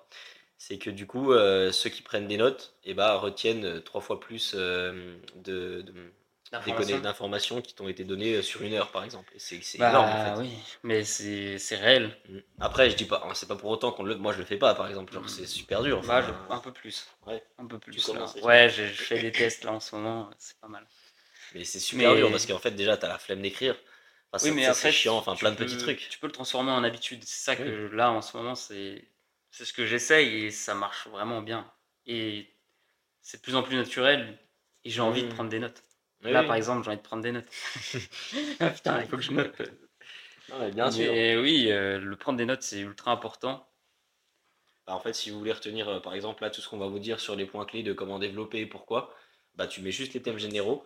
C'est 0.58 0.78
que 0.78 0.90
du 0.90 1.08
coup, 1.08 1.34
euh, 1.34 1.72
ceux 1.72 1.90
qui 1.90 2.02
prennent 2.02 2.28
des 2.28 2.38
notes, 2.38 2.74
et 2.86 2.94
bah, 2.94 3.16
retiennent 3.16 3.66
euh, 3.66 3.80
trois 3.82 4.02
fois 4.02 4.20
plus 4.20 4.54
euh, 4.56 5.18
de, 5.36 5.84
d'informations 7.02 7.62
qui 7.62 7.74
t'ont 7.74 7.88
été 7.88 8.04
données 8.04 8.42
sur 8.42 8.62
une 8.62 8.74
heure, 8.74 8.92
par 8.92 9.04
exemple. 9.04 9.34
C'est 9.38 9.60
Bah, 9.80 9.90
énorme, 9.90 10.10
en 10.12 10.36
fait. 10.36 10.42
oui, 10.42 10.52
mais 10.84 11.04
c'est 11.04 11.76
réel. 11.76 12.16
Mm. 12.30 12.38
Après, 12.62 12.90
je 12.90 12.96
dis 12.96 13.06
pas, 13.06 13.28
c'est 13.34 13.48
pas 13.48 13.56
pour 13.56 13.72
autant 13.72 13.92
qu'on 13.92 14.04
le. 14.04 14.16
Moi, 14.16 14.34
je 14.34 14.38
le 14.40 14.46
fais 14.46 14.58
pas, 14.58 14.76
par 14.76 14.88
exemple. 14.88 15.12
Genre, 15.14 15.24
Mm. 15.24 15.28
c'est 15.30 15.48
super 15.48 15.82
dur. 15.82 16.02
Bah, 16.08 16.22
je- 16.22 16.54
un 16.54 16.60
peu 16.60 16.72
plus. 16.72 17.08
Ouais. 17.26 17.44
Un 17.58 17.66
peu 17.66 17.80
plus. 17.80 18.08
là. 18.14 18.26
Ouais, 18.44 18.70
je, 18.70 18.86
je 18.86 19.02
fais 19.02 19.20
des 19.20 19.32
tests 19.32 19.64
là 19.64 19.74
en 19.74 19.80
ce 19.80 19.96
moment, 19.96 20.30
c'est 20.38 20.58
pas 20.60 20.68
mal. 20.68 20.86
Mais 21.56 21.64
c'est 21.64 21.80
super 21.80 22.12
Mais- 22.12 22.18
dur 22.18 22.32
parce 22.32 22.46
qu'en 22.46 22.60
fait, 22.60 22.72
déjà, 22.72 22.98
t'as 22.98 23.08
la 23.10 23.18
flemme 23.20 23.42
d'écrire. 23.42 23.76
Enfin, 24.32 24.46
Oui, 24.48 24.52
mais 24.56 24.74
c'est 24.74 24.92
chiant, 24.92 25.18
enfin, 25.18 25.36
plein 25.36 25.52
de 25.52 25.56
peux- 25.56 25.66
petits 25.66 25.78
trucs. 25.78 26.08
Tu 26.10 26.18
peux 26.20 26.28
le 26.28 26.34
transformer 26.34 26.72
en 26.72 26.84
habitude. 26.84 27.24
C'est 27.24 27.44
ça 27.46 27.56
que 27.56 27.90
là, 27.94 28.12
en 28.12 28.22
ce 28.22 28.36
moment, 28.38 28.56
c'est 28.56 29.08
c'est 29.52 29.66
ce 29.66 29.74
que 29.74 29.86
j'essaye 29.86 30.46
et 30.46 30.52
ça 30.52 30.74
marche 30.74 31.08
vraiment 31.08 31.42
bien. 31.44 31.72
Et 32.08 32.48
c'est 33.22 33.38
de 33.38 33.42
plus 33.44 33.56
en 33.56 33.62
plus 33.62 33.76
naturel 33.76 34.40
et 34.84 34.90
j'ai 34.90 35.02
envie 35.02 35.22
de 35.22 35.28
Mm. 35.28 35.34
prendre 35.36 35.50
des 35.52 35.60
notes. 35.60 35.84
Oui, 36.24 36.32
là, 36.32 36.42
oui. 36.42 36.48
par 36.48 36.56
exemple, 36.56 36.84
j'ai 36.84 36.90
envie 36.90 36.98
de 36.98 37.04
prendre 37.04 37.22
des 37.22 37.32
notes. 37.32 37.46
ah 38.60 38.70
putain, 38.72 39.02
il 39.02 39.08
faut 39.08 39.18
que 39.18 39.22
je 39.24 39.32
note. 39.32 39.62
Non, 40.50 40.60
mais 40.60 40.72
bien 40.72 40.90
sûr. 40.90 41.12
Mais 41.12 41.38
oui, 41.38 41.68
euh, 41.72 42.00
le 42.00 42.16
prendre 42.16 42.38
des 42.40 42.46
notes, 42.46 42.64
c'est 42.64 42.80
ultra 42.80 43.12
important. 43.12 43.70
Bah, 44.88 44.94
en 44.96 45.00
fait, 45.00 45.14
si 45.14 45.30
vous 45.30 45.38
voulez 45.38 45.52
retenir, 45.54 45.88
euh, 45.88 46.00
par 46.00 46.14
exemple, 46.16 46.44
là, 46.44 46.50
tout 46.50 46.60
ce 46.62 46.68
qu'on 46.68 46.78
va 46.80 46.88
vous 46.88 47.00
dire 47.00 47.20
sur 47.20 47.36
les 47.36 47.46
points 47.46 47.66
clés 47.66 47.84
de 47.84 47.94
comment 47.94 48.18
développer 48.20 48.60
et 48.62 48.66
pourquoi, 48.66 49.14
bah, 49.56 49.68
tu 49.68 49.82
mets 49.82 49.92
juste 49.92 50.14
les 50.14 50.22
thèmes 50.22 50.40
généraux. 50.40 50.84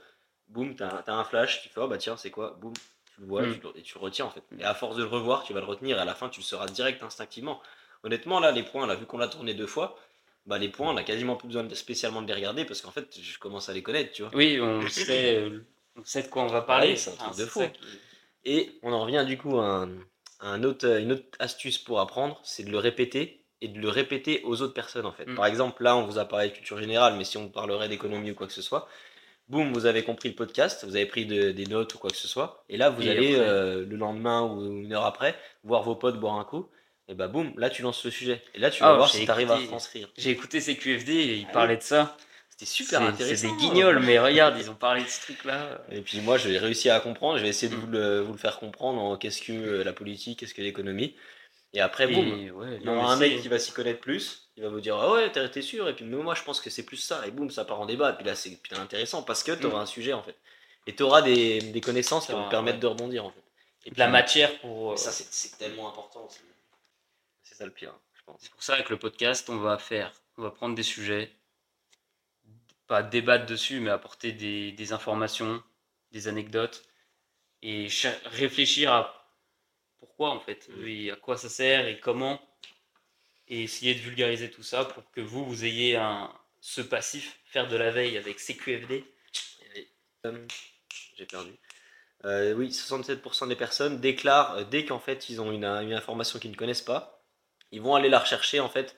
Boum, 0.49 0.75
t'as 0.75 1.03
as 1.05 1.11
un 1.13 1.23
flash, 1.23 1.61
tu 1.61 1.69
fais, 1.69 1.79
oh, 1.81 1.87
bah 1.87 1.97
tiens, 1.97 2.17
c'est 2.17 2.31
quoi? 2.31 2.57
Boum, 2.61 2.73
tu 2.73 3.21
le 3.21 3.27
vois 3.27 3.43
Mm. 3.45 3.53
tu 3.55 3.59
le- 3.61 3.77
et 3.77 3.81
tu 3.81 3.95
le 3.97 4.01
retiens 4.03 4.25
en 4.25 4.29
fait. 4.29 4.43
Et 4.59 4.63
à 4.63 4.73
force 4.73 4.95
de 4.95 5.03
le 5.03 5.09
revoir, 5.09 5.43
tu 5.43 5.53
vas 5.53 5.59
le 5.59 5.65
retenir 5.65 5.97
et 5.97 5.99
à 6.01 6.05
la 6.05 6.15
fin, 6.15 6.29
tu 6.29 6.39
le 6.39 6.45
sauras 6.45 6.67
direct 6.67 7.03
instinctivement. 7.03 7.61
Honnêtement, 8.03 8.39
là, 8.39 8.51
les 8.51 8.63
points, 8.63 8.87
là, 8.87 8.95
vu 8.95 9.05
qu'on 9.05 9.17
l'a 9.17 9.27
tourné 9.27 9.53
deux 9.53 9.67
fois, 9.67 9.97
bah, 10.45 10.57
les 10.57 10.69
points, 10.69 10.93
on 10.93 10.97
a 10.97 11.03
quasiment 11.03 11.35
plus 11.35 11.47
besoin 11.47 11.63
de- 11.63 11.75
spécialement 11.75 12.21
de 12.21 12.27
les 12.27 12.33
regarder 12.33 12.63
parce 12.63 12.81
qu'en 12.81 12.91
fait, 12.91 13.17
je 13.19 13.37
commence 13.39 13.67
à 13.69 13.73
les 13.73 13.83
connaître, 13.83 14.13
tu 14.13 14.21
vois. 14.21 14.31
Oui, 14.33 14.59
on 14.61 14.79
sait, 14.89 15.51
on 15.97 16.05
sait 16.05 16.23
de 16.23 16.27
quoi 16.29 16.43
on 16.43 16.47
va 16.47 16.61
parler. 16.61 16.89
Ouais, 16.91 16.95
c'est 16.95 17.11
un 17.11 17.15
truc 17.15 17.37
de 17.37 17.45
fou. 17.45 17.61
qui- 17.73 17.99
Et 18.45 18.79
on 18.83 18.93
en 18.93 19.01
revient 19.01 19.25
du 19.27 19.37
coup 19.37 19.57
à, 19.59 19.65
un- 19.65 19.97
à 20.39 20.47
un 20.49 20.63
autre, 20.63 20.85
une 20.99 21.11
autre 21.11 21.25
astuce 21.39 21.77
pour 21.79 21.99
apprendre, 21.99 22.39
c'est 22.43 22.63
de 22.63 22.71
le 22.71 22.77
répéter 22.77 23.43
et 23.59 23.67
de 23.67 23.79
le 23.79 23.89
répéter 23.89 24.41
aux 24.45 24.61
autres 24.61 24.75
personnes 24.75 25.05
en 25.07 25.11
fait. 25.11 25.25
Mm. 25.25 25.35
Par 25.35 25.47
exemple, 25.47 25.83
là 25.83 25.97
on 25.97 26.05
vous 26.05 26.19
a 26.19 26.25
parlé 26.25 26.49
de 26.49 26.53
culture 26.53 26.77
générale, 26.77 27.15
mais 27.17 27.23
si 27.25 27.35
on 27.37 27.49
parlerait 27.49 27.89
d'économie 27.89 28.31
ou 28.31 28.35
quoi 28.35 28.47
que 28.47 28.53
ce 28.53 28.61
soit, 28.61 28.87
boum, 29.49 29.71
vous 29.73 29.85
avez 29.85 30.03
compris 30.03 30.29
le 30.29 30.35
podcast, 30.35 30.83
vous 30.85 30.95
avez 30.95 31.05
pris 31.05 31.25
de- 31.25 31.51
des 31.51 31.65
notes 31.65 31.93
ou 31.95 31.97
quoi 31.97 32.09
que 32.09 32.17
ce 32.17 32.27
soit, 32.27 32.63
et 32.69 32.77
là 32.77 32.89
vous 32.89 33.01
Et 33.01 33.09
allez 33.09 33.35
après- 33.35 33.47
euh, 33.49 33.85
le 33.85 33.95
lendemain 33.95 34.41
ou 34.43 34.65
une 34.83 34.93
heure 34.93 35.05
après 35.05 35.35
voir 35.63 35.83
vos 35.83 35.95
potes 35.95 36.19
boire 36.19 36.35
un 36.35 36.43
coup, 36.43 36.67
et 37.07 37.13
bah 37.13 37.27
boum, 37.27 37.53
là 37.57 37.69
tu 37.69 37.81
lances 37.81 38.03
le 38.03 38.11
sujet. 38.11 38.41
Et 38.53 38.59
là 38.59 38.69
tu 38.69 38.81
vas 38.83 38.89
Ah, 38.89 38.95
voir 38.95 39.09
si 39.09 39.23
tu 39.25 39.31
arrives 39.31 39.51
à 39.51 39.57
transcrire. 39.67 40.09
J'ai 40.17 40.31
écouté 40.31 40.59
ces 40.59 40.75
QFD 40.75 41.11
et 41.13 41.35
ils 41.35 41.43
Ah 41.43 41.47
oui. 41.47 41.53
parlaient 41.53 41.77
de 41.77 41.81
ça. 41.83 42.17
C'était 42.49 42.65
super 42.71 43.01
intéressant. 43.03 43.35
C'est 43.49 43.55
des 43.55 43.57
guignols, 43.69 43.99
mais 43.99 44.17
regarde, 44.17 44.55
ils 44.59 44.71
ont 44.71 44.75
parlé 44.75 45.03
de 45.03 45.07
ce 45.07 45.21
truc-là. 45.21 45.79
Et 45.91 46.01
puis 46.01 46.21
moi, 46.21 46.39
j'ai 46.39 46.57
réussi 46.57 46.89
à 46.89 46.99
comprendre. 46.99 47.37
Je 47.37 47.43
vais 47.43 47.49
essayer 47.49 47.71
de 47.71 47.77
Mm. 47.77 47.79
vous 47.81 47.87
le, 47.87 48.19
vous 48.21 48.31
le 48.31 48.37
faire 48.39 48.57
comprendre 48.57 48.99
en 48.99 49.15
qu'est-ce 49.15 49.43
que 49.43 49.51
euh, 49.53 49.83
la 49.83 49.93
politique, 49.93 50.39
qu'est-ce 50.39 50.55
que 50.55 50.63
l'économie. 50.63 51.15
Et 51.73 51.81
après, 51.81 52.07
boum, 52.07 52.27
ouais, 52.27 52.79
il 52.81 52.85
y 52.85 52.89
aura 52.89 53.13
un 53.13 53.15
mec 53.17 53.41
qui 53.41 53.47
va 53.47 53.59
s'y 53.59 53.71
connaître 53.73 53.99
plus. 53.99 54.46
Il 54.57 54.63
va 54.63 54.69
vous 54.69 54.81
dire 54.81 54.97
Ah 54.97 55.11
ouais, 55.11 55.31
t'es 55.31 55.61
sûr. 55.61 55.87
Et 55.87 55.95
puis 55.95 56.03
mais 56.05 56.17
moi, 56.21 56.35
je 56.35 56.43
pense 56.43 56.59
que 56.61 56.69
c'est 56.69 56.83
plus 56.83 56.97
ça. 56.97 57.25
Et 57.27 57.31
boum, 57.31 57.49
ça 57.51 57.63
part 57.65 57.79
en 57.79 57.85
débat. 57.85 58.11
Et 58.11 58.15
puis 58.15 58.25
là, 58.25 58.35
c'est 58.35 58.59
intéressant 58.73 59.23
parce 59.23 59.43
que 59.43 59.51
t'auras 59.53 59.79
Mm. 59.79 59.81
un 59.83 59.85
sujet 59.85 60.13
en 60.13 60.23
fait. 60.23 60.35
Et 60.87 60.95
t'auras 60.95 61.21
des, 61.21 61.59
des 61.61 61.81
connaissances 61.81 62.25
qui 62.25 62.31
vont 62.31 62.45
te 62.45 62.49
permettre 62.49 62.77
ouais. 62.77 62.81
de 62.81 62.87
rebondir 62.87 63.25
en 63.25 63.31
fait. 63.31 63.43
Et 63.85 63.91
de 63.91 63.99
la 63.99 64.07
matière 64.07 64.57
pour. 64.59 64.93
euh, 64.93 64.95
ça, 64.97 65.11
c'est 65.11 65.27
c'est 65.31 65.57
tellement 65.57 65.87
important. 65.89 66.27
C'est 67.43 67.55
ça 67.55 67.65
le 67.65 67.71
pire, 67.71 67.93
je 68.13 68.23
pense. 68.25 68.39
C'est 68.41 68.51
pour 68.51 68.63
ça 68.63 68.81
que 68.81 68.89
le 68.89 68.99
podcast, 68.99 69.49
on 69.49 69.57
va 69.57 69.77
faire, 69.77 70.11
on 70.37 70.41
va 70.43 70.51
prendre 70.51 70.75
des 70.75 70.83
sujets, 70.83 71.31
pas 72.87 73.03
débattre 73.03 73.45
dessus, 73.45 73.79
mais 73.79 73.89
apporter 73.89 74.31
des, 74.31 74.71
des 74.71 74.93
informations, 74.93 75.61
des 76.11 76.27
anecdotes, 76.27 76.83
et 77.61 77.87
réfléchir 78.25 78.91
à 78.93 79.33
pourquoi 79.97 80.31
en 80.31 80.39
fait, 80.39 80.67
Mm. 80.69 80.87
et 80.87 81.11
à 81.11 81.15
quoi 81.15 81.37
ça 81.37 81.49
sert 81.49 81.87
et 81.87 81.99
comment, 81.99 82.39
et 83.49 83.63
essayer 83.63 83.93
de 83.95 83.99
vulgariser 83.99 84.49
tout 84.51 84.63
ça 84.63 84.85
pour 84.85 85.09
que 85.11 85.21
vous, 85.21 85.45
vous 85.45 85.63
ayez 85.65 85.95
un, 85.95 86.31
ce 86.61 86.81
passif, 86.81 87.39
faire 87.45 87.67
de 87.67 87.77
la 87.77 87.91
veille 87.91 88.17
avec 88.17 88.39
CQFD. 88.39 89.03
Euh, 90.25 90.45
J'ai 91.15 91.25
perdu. 91.25 91.51
Euh, 92.25 92.53
oui, 92.53 92.69
67% 92.69 93.47
des 93.47 93.55
personnes 93.55 93.99
déclarent 94.01 94.57
euh, 94.57 94.63
dès 94.63 94.85
qu'en 94.85 94.99
fait 94.99 95.29
ils 95.29 95.39
ont 95.39 95.51
une, 95.51 95.65
une 95.65 95.93
information 95.93 96.39
qu'ils 96.39 96.51
ne 96.51 96.55
connaissent 96.55 96.81
pas, 96.81 97.23
ils 97.71 97.81
vont 97.81 97.93
aller 97.95 98.09
la 98.09 98.19
rechercher 98.19 98.59
en 98.59 98.69
fait 98.69 98.95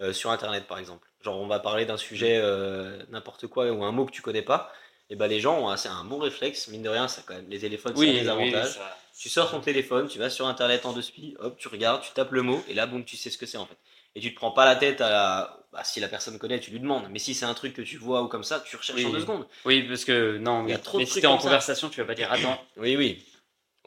euh, 0.00 0.12
sur 0.14 0.30
internet 0.30 0.66
par 0.66 0.78
exemple. 0.78 1.06
Genre 1.20 1.38
on 1.38 1.46
va 1.46 1.60
parler 1.60 1.84
d'un 1.84 1.98
sujet 1.98 2.38
euh, 2.42 3.04
n'importe 3.10 3.46
quoi 3.46 3.70
ou 3.70 3.84
un 3.84 3.92
mot 3.92 4.06
que 4.06 4.10
tu 4.10 4.22
connais 4.22 4.42
pas, 4.42 4.72
et 5.10 5.16
ben 5.16 5.26
les 5.28 5.38
gens 5.38 5.58
ont 5.60 5.68
assez 5.68 5.88
un 5.88 6.04
bon 6.04 6.18
réflexe, 6.18 6.68
mine 6.68 6.82
de 6.82 6.88
rien, 6.88 7.08
ça 7.08 7.22
quand 7.26 7.34
même 7.34 7.48
les 7.50 7.60
téléphones 7.60 7.94
ça 7.94 8.02
a 8.02 8.06
des 8.06 8.28
avantages. 8.28 8.72
ça- 8.74 8.98
Tu 9.22 9.28
sors 9.28 9.50
ton 9.50 9.60
téléphone, 9.60 10.08
tu 10.08 10.18
vas 10.18 10.30
sur 10.30 10.46
internet 10.48 10.84
en 10.84 10.92
deux 10.92 11.02
spi, 11.02 11.36
hop, 11.38 11.56
tu 11.56 11.68
regardes, 11.68 12.02
tu 12.02 12.10
tapes 12.12 12.32
le 12.32 12.42
mot 12.42 12.60
et 12.68 12.74
là 12.74 12.86
boum, 12.86 13.04
tu 13.04 13.16
sais 13.16 13.30
ce 13.30 13.38
que 13.38 13.46
c'est 13.46 13.56
en 13.58 13.66
fait. 13.66 13.76
Et 14.16 14.20
tu 14.20 14.30
te 14.32 14.36
prends 14.36 14.50
pas 14.50 14.64
la 14.64 14.74
tête 14.76 15.00
à 15.00 15.10
la... 15.10 15.60
bah, 15.72 15.84
si 15.84 16.00
la 16.00 16.08
personne 16.08 16.38
connaît, 16.38 16.58
tu 16.58 16.72
lui 16.72 16.80
demandes. 16.80 17.06
Mais 17.10 17.18
si 17.20 17.32
c'est 17.34 17.44
un 17.44 17.54
truc 17.54 17.72
que 17.72 17.82
tu 17.82 17.96
vois 17.98 18.22
ou 18.22 18.28
comme 18.28 18.42
ça, 18.42 18.60
tu 18.66 18.76
recherches 18.76 18.98
Oui. 18.98 19.06
en 19.06 19.10
deux 19.12 19.20
secondes. 19.20 19.46
Oui, 19.64 19.82
parce 19.84 20.04
que 20.04 20.38
non, 20.38 20.64
Il 20.66 20.70
y 20.70 20.72
a 20.72 20.76
mais, 20.76 20.82
trop 20.82 20.98
de 20.98 21.02
mais 21.02 21.06
si 21.06 21.12
trucs 21.12 21.22
t'es 21.22 21.28
en 21.28 21.38
ça. 21.38 21.44
conversation, 21.44 21.88
tu 21.88 22.00
vas 22.00 22.06
pas 22.06 22.14
dire 22.16 22.30
attends. 22.32 22.60
Oui, 22.76 22.96
oui. 22.96 23.24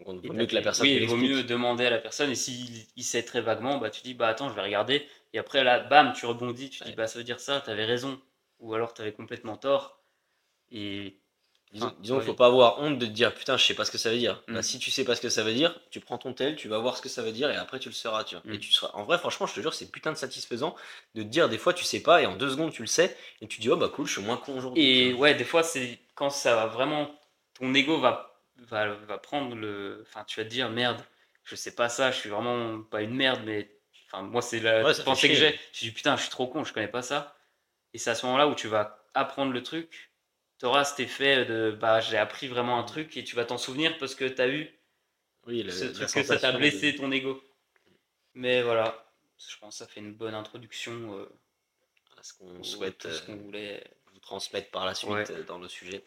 Donc, 0.05 0.19
il 0.23 0.27
vaut 0.27 0.33
mieux 0.33 0.45
que 0.45 0.55
la 0.55 0.61
personne 0.61 0.87
Oui, 0.87 0.93
il 1.01 1.07
vaut 1.07 1.17
mieux 1.17 1.43
demander 1.43 1.85
à 1.85 1.89
la 1.89 1.99
personne 1.99 2.29
et 2.31 2.35
s'il 2.35 2.85
il 2.95 3.03
sait 3.03 3.23
très 3.23 3.41
vaguement, 3.41 3.77
bah 3.77 3.89
tu 3.89 4.01
dis 4.03 4.13
bah 4.13 4.27
attends, 4.27 4.49
je 4.49 4.53
vais 4.55 4.61
regarder 4.61 5.07
et 5.33 5.39
après 5.39 5.63
là, 5.63 5.79
bam, 5.79 6.13
tu 6.13 6.25
rebondis, 6.25 6.69
tu 6.69 6.83
dis 6.83 6.93
bah 6.93 7.07
ça 7.07 7.17
veut 7.19 7.23
dire 7.25 7.39
ça, 7.39 7.61
t'avais 7.61 7.85
raison 7.85 8.19
ou 8.59 8.73
alors 8.73 8.93
t'avais 8.93 9.13
complètement 9.13 9.57
tort 9.57 9.99
et 10.71 11.19
Disons, 11.75 11.87
Enfin, 11.87 11.95
disons 11.99 12.21
faut 12.21 12.33
pas 12.33 12.45
avoir 12.47 12.79
honte 12.79 12.97
de 12.97 13.05
te 13.05 13.11
dire 13.11 13.33
putain, 13.33 13.57
je 13.57 13.65
sais 13.65 13.73
pas 13.73 13.83
ce 13.83 13.91
que 13.91 13.97
ça 13.97 14.09
veut 14.09 14.17
dire. 14.17 14.41
Mm. 14.47 14.53
Bah, 14.55 14.63
si 14.63 14.79
tu 14.79 14.91
sais 14.91 15.03
pas 15.03 15.13
ce 15.13 15.19
que 15.21 15.27
ça 15.27 15.43
veut 15.43 15.53
dire, 15.53 15.77
tu 15.91 15.99
prends 15.99 16.17
ton 16.17 16.33
tel, 16.33 16.55
tu 16.55 16.69
vas 16.69 16.77
voir 16.79 16.95
ce 16.95 17.01
que 17.01 17.09
ça 17.09 17.21
veut 17.21 17.33
dire 17.33 17.49
et 17.51 17.55
après 17.57 17.79
tu 17.79 17.89
le 17.89 17.93
sauras. 17.93 18.23
Tu 18.23 18.35
vois. 18.35 18.43
Mm. 18.45 18.53
Et 18.53 18.59
tu 18.59 18.71
seras. 18.71 18.91
En 18.93 19.03
vrai, 19.03 19.17
franchement, 19.17 19.45
je 19.45 19.53
te 19.55 19.59
jure, 19.59 19.73
c'est 19.73 19.91
putain 19.91 20.13
de 20.13 20.17
satisfaisant 20.17 20.73
de 21.15 21.21
te 21.23 21.27
dire 21.27 21.49
des 21.49 21.57
fois 21.57 21.73
tu 21.73 21.83
sais 21.83 22.01
pas 22.01 22.21
et 22.21 22.25
en 22.25 22.35
deux 22.37 22.49
secondes 22.49 22.71
tu 22.71 22.81
le 22.81 22.87
sais 22.87 23.15
et 23.41 23.47
tu 23.47 23.59
dis 23.59 23.69
oh 23.69 23.75
bah 23.75 23.89
cool, 23.93 24.07
je 24.07 24.13
suis 24.13 24.21
moins 24.21 24.37
con 24.37 24.57
aujourd'hui. 24.57 24.81
et 25.09 25.13
ouais, 25.13 25.35
des 25.35 25.43
fois 25.43 25.63
c'est 25.63 25.99
quand 26.15 26.29
ça 26.29 26.55
va 26.55 26.67
vraiment 26.67 27.13
ton 27.59 27.73
ego 27.73 27.99
va 27.99 28.39
va, 28.69 28.93
va 28.93 29.17
prendre 29.17 29.53
le 29.55 30.01
enfin 30.07 30.23
tu 30.25 30.39
vas 30.39 30.45
te 30.45 30.49
dire 30.49 30.69
merde, 30.69 31.01
je 31.43 31.55
sais 31.55 31.75
pas 31.75 31.89
ça, 31.89 32.11
je 32.11 32.17
suis 32.17 32.29
vraiment 32.29 32.81
pas 32.83 33.01
une 33.01 33.13
merde 33.13 33.41
mais 33.45 33.69
enfin 34.07 34.23
moi 34.23 34.41
c'est 34.41 34.61
la 34.61 34.81
Ouais, 34.85 34.93
pensée 35.03 35.27
que 35.27 35.35
j'ai. 35.35 35.59
Je 35.73 35.79
dis 35.79 35.91
putain, 35.91 36.15
je 36.15 36.21
suis 36.21 36.31
trop 36.31 36.47
con, 36.47 36.63
je 36.63 36.71
connais 36.73 36.87
pas 36.87 37.01
ça. 37.01 37.35
Et 37.93 37.97
c'est 37.97 38.09
à 38.11 38.15
ce 38.15 38.25
moment-là 38.27 38.47
où 38.47 38.55
tu 38.55 38.67
vas 38.67 39.05
apprendre 39.13 39.51
le 39.51 39.61
truc. 39.63 40.11
Tu 40.65 40.69
auras 40.69 40.83
cet 40.83 40.99
effet 40.99 41.45
de 41.45 41.77
bah 41.79 41.99
j'ai 42.01 42.17
appris 42.17 42.47
vraiment 42.47 42.79
un 42.79 42.83
truc 42.83 43.17
et 43.17 43.23
tu 43.23 43.35
vas 43.35 43.45
t'en 43.45 43.59
souvenir 43.59 43.99
parce 43.99 44.15
que 44.15 44.25
tu 44.25 44.41
as 44.41 44.47
eu 44.47 44.67
Oui, 45.45 45.61
le- 45.61 45.69
ce 45.69 45.85
truc 45.85 46.11
que 46.11 46.23
ça 46.23 46.39
t'a 46.39 46.53
blessé 46.53 46.93
de- 46.93 46.97
ton 46.97 47.11
ego. 47.11 47.39
Mais 48.33 48.63
voilà, 48.63 49.05
je 49.37 49.55
pense 49.59 49.75
que 49.77 49.85
ça 49.85 49.87
fait 49.87 49.99
une 49.99 50.15
bonne 50.15 50.33
introduction 50.33 51.19
euh, 51.19 51.29
à 52.19 52.23
ce 52.23 52.33
qu'on 52.33 52.63
souhaite 52.63 53.03
ce 53.03 53.07
euh, 53.09 53.25
qu'on 53.27 53.35
voulait. 53.35 53.83
vous 54.11 54.17
transmettre 54.17 54.71
par 54.71 54.87
la 54.87 54.95
suite 54.95 55.11
Ouais. 55.11 55.29
euh, 55.29 55.43
dans 55.43 55.59
le 55.59 55.67
sujet. 55.67 56.03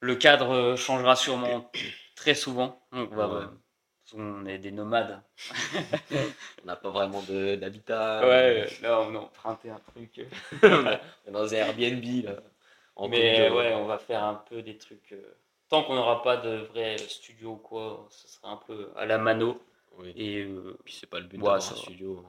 Le 0.00 0.14
cadre 0.14 0.50
euh, 0.50 0.76
changera 0.76 1.16
sûrement 1.16 1.72
très 2.14 2.34
souvent. 2.34 2.86
On, 2.92 3.04
va, 3.06 3.28
Ouais. 3.28 3.44
on 4.16 4.44
est 4.44 4.58
des 4.58 4.70
nomades. 4.70 5.22
On 6.62 6.66
n'a 6.66 6.76
pas 6.76 6.90
vraiment 6.90 7.22
d'habitat. 7.22 8.20
Ouais, 8.28 8.68
là 8.82 9.00
on 9.00 9.14
a 9.14 9.18
emprunté 9.20 9.70
un 9.70 9.80
truc. 9.94 10.26
on 10.62 10.86
est 10.90 11.30
dans 11.30 11.54
un 11.54 11.56
Airbnb 11.56 12.04
là. 12.26 12.36
En 12.98 13.08
Mais 13.08 13.48
d'Or. 13.48 13.56
ouais, 13.58 13.74
on 13.74 13.86
va 13.86 13.98
faire 13.98 14.22
un 14.24 14.34
peu 14.34 14.60
des 14.62 14.76
trucs. 14.76 15.12
euh, 15.12 15.34
Tant 15.70 15.82
qu'on 15.84 15.94
n'aura 15.94 16.22
pas 16.22 16.36
de 16.36 16.56
vrai 16.72 16.96
studio 16.98 17.52
ou 17.52 17.56
quoi, 17.56 18.06
ce 18.10 18.28
sera 18.28 18.50
un 18.50 18.56
peu 18.56 18.90
à 18.96 19.06
la 19.06 19.18
mano. 19.18 19.60
Oui. 19.98 20.12
Et 20.16 20.42
euh, 20.42 20.78
Puis 20.84 20.94
c'est 21.00 21.06
pas 21.08 21.18
le 21.20 21.26
but 21.26 21.36
Ouais, 21.38 21.42
d'avoir 21.44 21.56
un 21.56 21.60
studio. 21.76 22.24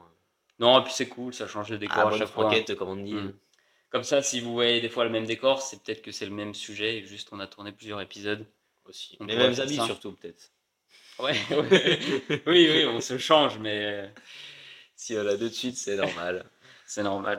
Non, 0.60 0.80
et 0.80 0.84
puis 0.84 0.92
c'est 0.94 1.08
cool, 1.08 1.34
ça 1.34 1.48
change 1.48 1.70
de 1.70 1.78
décor 1.78 1.98
Ah, 2.00 2.08
à 2.14 2.18
chaque 2.18 2.28
fois. 2.30 2.50
comme 2.78 2.90
on 2.90 2.96
dit. 2.98 3.14
Mm. 3.14 3.34
Comme 3.92 4.04
ça, 4.04 4.22
si 4.22 4.40
vous 4.42 4.52
voyez 4.54 4.82
des 4.82 4.90
fois 4.90 5.04
le 5.06 5.10
même 5.10 5.26
décor, 5.26 5.62
c'est 5.62 5.82
peut-être 5.82 6.02
que 6.02 6.12
c'est 6.12 6.26
le 6.26 6.32
même 6.34 6.54
sujet 6.54 6.98
et 6.98 7.04
juste 7.06 7.30
on 7.32 7.40
a 7.40 7.48
tourné 7.48 7.72
plusieurs 7.72 8.02
épisodes. 8.02 8.46
Aussi. 8.86 9.18
On 9.20 9.26
Les 9.26 9.36
mêmes 9.36 9.60
habits 9.60 9.76
surtout, 9.86 10.12
peut-être. 10.14 10.52
Ouais, 11.20 11.34
ouais. 11.52 12.42
oui, 12.48 12.70
oui, 12.72 12.86
on 12.88 13.00
se 13.02 13.18
change, 13.18 13.58
mais 13.60 13.86
euh, 13.86 14.08
Si 14.96 15.18
on 15.18 15.24
l'a 15.24 15.38
deux 15.38 15.50
de 15.50 15.54
suite, 15.54 15.78
c'est 15.78 15.96
normal. 15.96 16.46
c'est 16.86 17.04
normal. 17.04 17.38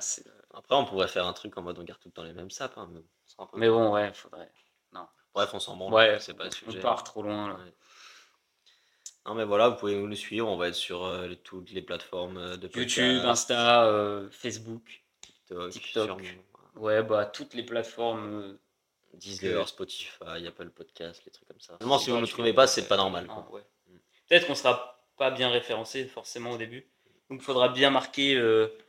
Après, 0.54 0.74
on 0.76 0.84
pourrait 0.84 1.08
faire 1.08 1.26
un 1.26 1.32
truc 1.32 1.56
en 1.58 1.62
mode 1.62 1.78
on 1.78 1.82
garde 1.84 2.00
tout 2.00 2.08
le 2.08 2.12
temps 2.12 2.24
les 2.24 2.32
mêmes 2.32 2.50
sapes. 2.50 2.76
hein, 2.78 2.90
un 3.40 3.46
peu- 3.46 3.58
Mais 3.58 3.68
bon, 3.68 3.92
ouais, 3.92 4.12
faudrait. 4.12 4.50
Bref, 5.32 5.50
on 5.54 5.60
s'en 5.60 5.76
branle. 5.76 5.94
Ouais, 5.94 6.18
c'est 6.18 6.34
pas 6.34 6.42
le 6.42 6.48
On 6.50 6.70
sujet. 6.70 6.80
part 6.80 7.04
trop 7.04 7.22
loin 7.22 7.48
là. 7.50 7.54
Ouais. 7.54 7.72
Non, 9.26 9.34
mais 9.34 9.44
voilà, 9.44 9.68
vous 9.68 9.76
pouvez 9.76 9.94
nous 9.94 10.16
suivre. 10.16 10.48
On 10.48 10.56
va 10.56 10.66
être 10.68 10.74
sur 10.74 11.04
euh, 11.04 11.28
les- 11.28 11.36
toutes 11.36 11.70
les 11.70 11.82
plateformes 11.82 12.36
euh, 12.36 12.56
de 12.56 12.66
podcast, 12.66 12.96
YouTube, 12.96 13.24
Insta, 13.24 13.84
euh, 13.84 14.28
Facebook. 14.32 15.04
TikTok, 15.46 15.70
TikTok. 15.70 16.22
Ouais, 16.74 17.02
bah 17.04 17.26
toutes 17.26 17.54
les 17.54 17.62
plateformes. 17.64 18.58
Deezer, 19.14 19.68
Spotify, 19.68 20.46
Apple 20.48 20.70
Podcast, 20.70 21.22
les 21.26 21.30
trucs 21.32 21.46
comme 21.48 21.60
ça. 21.60 21.76
Vraiment, 21.80 21.98
si 21.98 22.10
vous 22.10 22.16
ne 22.16 22.22
nous 22.22 22.26
trouvez 22.26 22.52
pas, 22.52 22.66
c'est 22.66 22.88
pas 22.88 22.96
normal. 22.96 23.26
non, 23.26 23.44
ouais. 23.52 23.62
Peut-être 24.28 24.46
qu'on 24.48 24.54
sera 24.56 25.04
pas 25.16 25.30
bien 25.30 25.48
référencé 25.50 26.06
forcément 26.06 26.50
au 26.52 26.56
début. 26.56 26.88
Donc 27.28 27.40
il 27.40 27.44
faudra 27.44 27.68
bien 27.68 27.90
marquer 27.90 28.34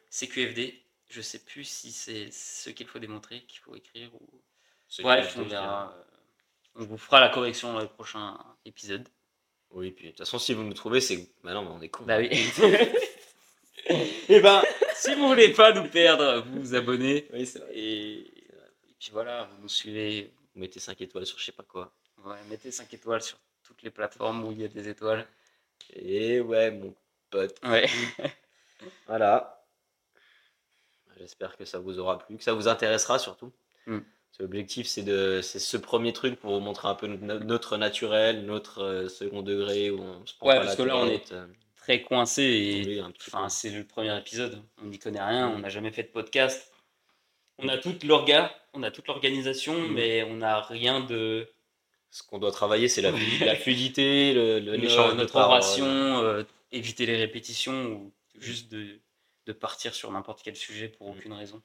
CQFD. 0.09 0.75
Je 1.11 1.21
sais 1.21 1.39
plus 1.39 1.65
si 1.65 1.91
c'est 1.91 2.31
ce 2.31 2.69
qu'il 2.69 2.87
faut 2.87 2.99
démontrer, 2.99 3.41
qu'il 3.43 3.59
faut 3.59 3.75
écrire 3.75 4.09
ou. 4.15 4.41
Bref, 5.01 5.35
on 5.37 5.43
verra. 5.43 5.93
euh, 5.95 6.03
On 6.75 6.85
vous 6.85 6.97
fera 6.97 7.19
la 7.19 7.29
correction 7.29 7.73
dans 7.73 7.79
les 7.79 7.87
prochains 7.87 8.37
épisodes. 8.65 9.07
Oui, 9.71 9.91
puis 9.91 10.05
de 10.05 10.09
toute 10.11 10.19
façon, 10.19 10.39
si 10.39 10.53
vous 10.53 10.63
nous 10.63 10.73
trouvez, 10.73 11.01
c'est. 11.01 11.29
Bah 11.43 11.53
non, 11.53 11.63
mais 11.63 11.71
on 11.71 11.81
est 11.81 11.89
con. 11.89 12.05
Bah 12.05 12.17
oui. 12.17 12.29
Et 14.29 14.39
ben, 14.41 14.61
si 14.95 15.13
vous 15.15 15.27
voulez 15.27 15.53
pas 15.53 15.73
nous 15.73 15.87
perdre, 15.89 16.43
vous 16.47 16.59
vous 16.61 16.75
abonnez. 16.75 17.27
Oui, 17.33 17.45
c'est 17.45 17.59
vrai. 17.59 17.71
Et, 17.73 18.19
et 18.19 18.95
puis 18.99 19.09
voilà, 19.11 19.45
vous 19.51 19.61
nous 19.63 19.69
suivez. 19.69 20.31
Vous 20.53 20.61
mettez 20.61 20.79
5 20.79 20.99
étoiles 21.01 21.25
sur 21.25 21.37
je 21.39 21.45
sais 21.45 21.51
pas 21.51 21.63
quoi. 21.63 21.93
Ouais, 22.23 22.37
mettez 22.49 22.71
5 22.71 22.93
étoiles 22.93 23.21
sur 23.21 23.37
toutes 23.63 23.81
les 23.83 23.89
plateformes 23.89 24.43
où 24.45 24.51
il 24.51 24.61
y 24.61 24.65
a 24.65 24.67
des 24.67 24.87
étoiles. 24.87 25.27
Et 25.93 26.39
ouais, 26.41 26.71
mon 26.71 26.93
pote. 27.29 27.57
Ouais. 27.63 27.89
Voilà. 29.07 29.60
J'espère 31.21 31.55
que 31.57 31.65
ça 31.65 31.79
vous 31.79 31.99
aura 31.99 32.19
plu, 32.19 32.37
que 32.37 32.43
ça 32.43 32.53
vous 32.53 32.67
intéressera 32.67 33.19
surtout. 33.19 33.51
Mm. 33.87 33.99
L'objectif, 34.39 34.87
c'est 34.87 35.03
de, 35.03 35.41
ce 35.43 35.77
premier 35.77 36.13
truc 36.13 36.39
pour 36.39 36.53
vous 36.53 36.59
montrer 36.61 36.87
un 36.87 36.95
peu 36.95 37.05
no- 37.05 37.39
notre 37.39 37.77
naturel, 37.77 38.43
notre 38.45 38.81
euh, 38.81 39.07
second 39.07 39.43
degré 39.43 39.91
où 39.91 39.99
on 40.01 40.25
se 40.25 40.33
prend 40.35 40.47
Ouais, 40.47 40.55
pas 40.55 40.61
parce 40.65 40.77
la 40.79 40.83
que 40.83 40.87
là, 40.89 40.97
on 40.97 41.07
tête, 41.07 41.31
euh, 41.33 41.45
Très 41.75 42.01
coincé 42.01 42.43
et 42.43 43.01
Enfin, 43.27 43.49
c'est 43.49 43.69
le 43.69 43.83
premier 43.83 44.17
épisode. 44.17 44.61
On 44.83 44.87
n'y 44.87 44.97
connaît 44.99 45.21
rien. 45.23 45.49
Mm. 45.49 45.53
On 45.55 45.59
n'a 45.59 45.69
jamais 45.69 45.91
fait 45.91 46.03
de 46.03 46.07
podcast. 46.07 46.71
On 47.59 47.67
a 47.67 47.77
toute 47.77 48.03
l'orga, 48.03 48.51
on 48.73 48.81
a 48.81 48.89
toute 48.89 49.07
l'organisation, 49.07 49.73
Mm. 49.79 49.93
mais 49.93 50.23
on 50.23 50.37
n'a 50.37 50.61
rien 50.61 51.01
de 51.01 51.47
Ce 52.09 52.23
qu'on 52.23 52.39
doit 52.39 52.51
travailler, 52.51 52.87
c'est 52.87 53.01
la, 53.01 53.11
la 53.45 53.55
fluidité, 53.55 54.33
l'échange 54.61 55.11
de 55.13 55.17
notre 55.17 55.35
oration, 55.35 55.85
euh, 55.85 56.43
éviter 56.71 57.05
les 57.05 57.17
répétitions 57.17 57.85
ou 57.93 58.11
juste 58.39 58.71
de, 58.71 58.99
de 59.45 59.53
partir 59.53 59.93
sur 59.95 60.11
n'importe 60.11 60.41
quel 60.43 60.55
sujet 60.55 60.87
pour 60.89 61.07
Mm. 61.09 61.17
aucune 61.17 61.33
raison. 61.33 61.61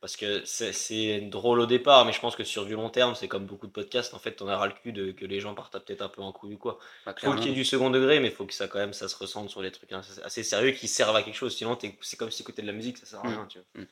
Parce 0.00 0.16
que 0.16 0.44
c'est, 0.44 1.20
drôle 1.22 1.60
au 1.60 1.66
départ, 1.66 2.04
mais 2.04 2.12
je 2.12 2.20
pense 2.20 2.36
que 2.36 2.44
sur 2.44 2.66
du 2.66 2.74
long 2.74 2.90
terme, 2.90 3.14
c'est 3.14 3.26
comme 3.26 3.46
beaucoup 3.46 3.66
de 3.66 3.72
podcasts, 3.72 4.12
en 4.12 4.18
fait, 4.18 4.42
on 4.42 4.44
aura 4.52 4.66
le 4.66 4.74
cul 4.74 4.92
de 4.92 5.12
que 5.12 5.24
les 5.24 5.40
gens 5.40 5.54
partent 5.54 5.78
peut-être 5.82 6.02
un 6.02 6.10
peu 6.10 6.20
en 6.20 6.30
couille 6.30 6.54
ou 6.54 6.58
quoi. 6.58 6.78
Pas 7.06 7.14
faut 7.18 7.32
qu'il 7.36 7.46
y 7.46 7.48
ait 7.48 7.54
du 7.54 7.64
second 7.64 7.88
degré, 7.88 8.20
mais 8.20 8.30
faut 8.30 8.44
que 8.44 8.52
ça 8.52 8.68
quand 8.68 8.78
même 8.78 8.92
ça 8.92 9.08
se 9.08 9.16
ressente 9.16 9.48
sur 9.48 9.62
les 9.62 9.72
trucs 9.72 9.90
assez 9.92 10.20
assez 10.22 10.42
sérieux 10.42 10.72
qui 10.72 10.88
servent 10.88 11.16
à 11.16 11.22
quelque 11.22 11.36
chose. 11.36 11.56
Sinon, 11.56 11.78
c'est 12.02 12.16
comme 12.18 12.30
si 12.30 12.42
écouter 12.42 12.60
de 12.60 12.66
la 12.66 12.74
musique, 12.74 12.98
ça 12.98 13.06
sert 13.06 13.20
à 13.20 13.28
Mm. 13.28 13.28
rien. 13.30 13.46
Tu 13.46 13.58
vois. 13.74 13.84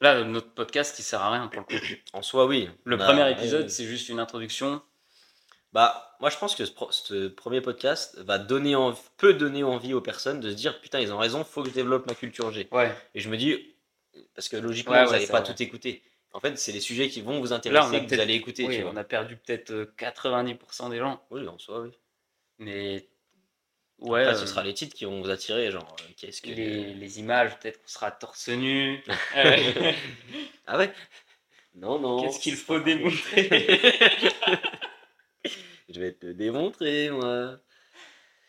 Là, 0.00 0.22
notre 0.24 0.52
podcast, 0.54 0.96
il 1.00 1.02
sert 1.02 1.20
à 1.20 1.30
rien 1.32 1.48
pour 1.48 1.64
le 1.68 1.78
coup. 1.78 1.84
En 2.12 2.22
soi, 2.22 2.46
oui. 2.46 2.68
Le 2.84 2.94
a- 3.00 3.04
premier 3.04 3.22
ouais, 3.22 3.32
épisode, 3.32 3.62
ouais. 3.64 3.68
c'est 3.68 3.84
juste 3.84 4.08
une 4.10 4.20
introduction. 4.20 4.80
Bah, 5.72 6.16
moi, 6.20 6.28
je 6.28 6.36
pense 6.36 6.54
que 6.54 6.64
ce, 6.66 7.28
premier 7.28 7.60
podcast 7.62 8.18
va 8.18 8.38
donner 8.38 8.74
en- 8.76 8.94
peut 9.16 9.32
donner 9.34 9.62
envie 9.64 9.94
aux 9.94 10.00
personnes 10.02 10.40
de 10.40 10.50
se 10.50 10.54
dire 10.54 10.80
putain, 10.80 11.00
ils 11.00 11.12
ont 11.12 11.18
raison, 11.18 11.44
faut 11.44 11.62
que 11.62 11.70
je 11.70 11.74
développe 11.74 12.06
ma 12.06 12.14
culture 12.14 12.52
G. 12.52 12.68
Ouais. 12.72 12.92
Et 13.14 13.20
je 13.20 13.28
me 13.30 13.36
dis, 13.38 13.74
parce 14.34 14.48
que 14.50 14.56
logiquement, 14.58 14.92
Ouais, 14.92 15.04
vous 15.06 15.12
n'allez 15.12 15.26
pas 15.26 15.40
vrai. 15.40 15.54
tout 15.54 15.62
écouter. 15.62 16.02
En 16.34 16.40
fait, 16.40 16.58
c'est 16.58 16.72
les 16.72 16.80
sujets 16.80 17.08
qui 17.08 17.20
vont 17.22 17.40
vous 17.40 17.52
intéresser 17.52 18.04
que 18.06 18.14
vous 18.14 18.20
allez 18.20 18.34
écouter. 18.34 18.66
Oui, 18.66 18.76
tu 18.76 18.82
vois. 18.82 18.92
on 18.92 18.96
a 18.96 19.04
perdu 19.04 19.36
peut-être 19.36 19.70
euh, 19.70 19.94
90% 19.98 20.90
des 20.90 20.98
gens. 20.98 21.22
Oui, 21.30 21.46
en 21.48 21.58
soi, 21.58 21.80
oui. 21.80 21.90
Mais 22.58 23.08
ouais, 23.98 24.22
Après, 24.24 24.36
ce 24.36 24.42
euh, 24.44 24.46
sera 24.46 24.62
les 24.62 24.72
titres 24.74 24.94
qui 24.94 25.04
vont 25.06 25.20
vous 25.22 25.30
attirer, 25.30 25.70
genre, 25.70 25.94
euh, 26.00 26.04
qu'est-ce 26.16 26.40
que. 26.42 26.48
les, 26.50 26.94
les 26.94 27.18
images, 27.18 27.58
peut-être 27.58 27.80
qu'on 27.82 27.88
sera 27.88 28.10
torse 28.10 28.48
nu. 28.48 29.02
Euh, 29.36 29.92
Ah 30.66 30.78
ouais 30.78 30.92
Non, 31.74 31.98
non. 31.98 32.22
Qu'est-ce 32.22 32.40
qu'il 32.40 32.56
faut 32.56 32.78
démontrer? 32.90 33.48
Je 35.92 36.00
vais 36.00 36.12
te 36.12 36.26
démontrer, 36.26 37.10
moi. 37.10 37.58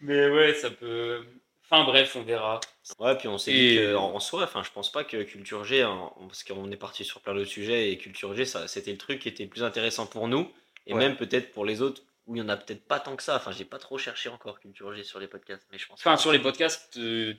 Mais 0.01 0.29
ouais, 0.29 0.53
ça 0.53 0.69
peut. 0.71 1.23
Enfin 1.69 1.86
bref, 1.86 2.15
on 2.15 2.23
verra. 2.23 2.60
Ouais, 2.99 3.17
puis 3.17 3.27
on 3.27 3.38
s'est 3.38 3.51
Et- 3.53 3.69
dit 3.69 3.75
que, 3.77 3.95
en 3.95 4.19
soi, 4.19 4.43
enfin, 4.43 4.63
je 4.63 4.71
pense 4.71 4.91
pas 4.91 5.03
que 5.03 5.23
Culture 5.23 5.63
G, 5.63 5.82
hein, 5.82 6.12
parce 6.19 6.43
qu'on 6.43 6.69
est 6.71 6.77
parti 6.77 7.03
sur 7.06 7.21
plein 7.21 7.34
d'autres 7.34 7.49
sujets, 7.49 7.91
et 7.91 7.97
Culture 7.97 8.36
G, 8.36 8.45
ça, 8.45 8.67
c'était 8.67 8.91
le 8.91 8.97
truc 8.97 9.19
qui 9.19 9.29
était 9.29 9.43
le 9.43 9.49
plus 9.49 9.63
intéressant 9.63 10.06
pour 10.06 10.27
nous, 10.27 10.51
et 10.86 10.93
Ouais. 10.93 10.99
même 10.99 11.15
peut-être 11.15 11.51
pour 11.51 11.65
les 11.65 11.82
autres, 11.82 12.03
où 12.27 12.36
il 12.36 12.39
y 12.39 12.41
en 12.41 12.49
a 12.49 12.58
peut-être 12.58 12.86
pas 12.86 12.99
tant 12.99 13.15
que 13.15 13.23
ça. 13.23 13.38
Enfin, 13.38 13.51
j'ai 13.51 13.65
pas 13.65 13.79
trop 13.79 13.97
cherché 13.97 14.29
encore 14.29 14.60
Culture 14.60 14.93
G 14.93 15.03
sur 15.03 15.19
les 15.19 15.27
podcasts, 15.27 15.67
mais 15.71 15.77
je 15.77 15.88
pense. 15.88 15.99
Enfin, 16.01 16.17
sur 16.17 16.32
les 16.32 16.39
podcasts, 16.39 16.97
euh, 16.97 17.34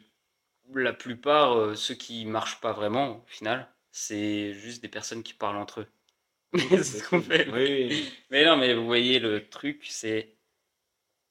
la 0.74 0.92
plupart, 0.92 1.56
euh, 1.56 1.74
ceux 1.74 1.94
qui 1.94 2.24
marchent 2.26 2.60
pas 2.60 2.72
vraiment, 2.72 3.18
au 3.18 3.26
final, 3.26 3.68
c'est 3.92 4.54
juste 4.54 4.82
des 4.82 4.88
personnes 4.88 5.22
qui 5.22 5.34
parlent 5.34 5.56
entre 5.56 5.80
eux. 5.82 5.86
c'est 6.70 6.84
ce 6.84 7.08
qu'on 7.08 7.20
fait. 7.20 7.48
Oui, 7.50 7.86
oui. 7.90 8.12
Mais 8.30 8.44
non, 8.44 8.56
mais 8.56 8.74
vous 8.74 8.86
voyez, 8.86 9.18
le 9.18 9.48
truc, 9.48 9.84
c'est. 9.88 10.36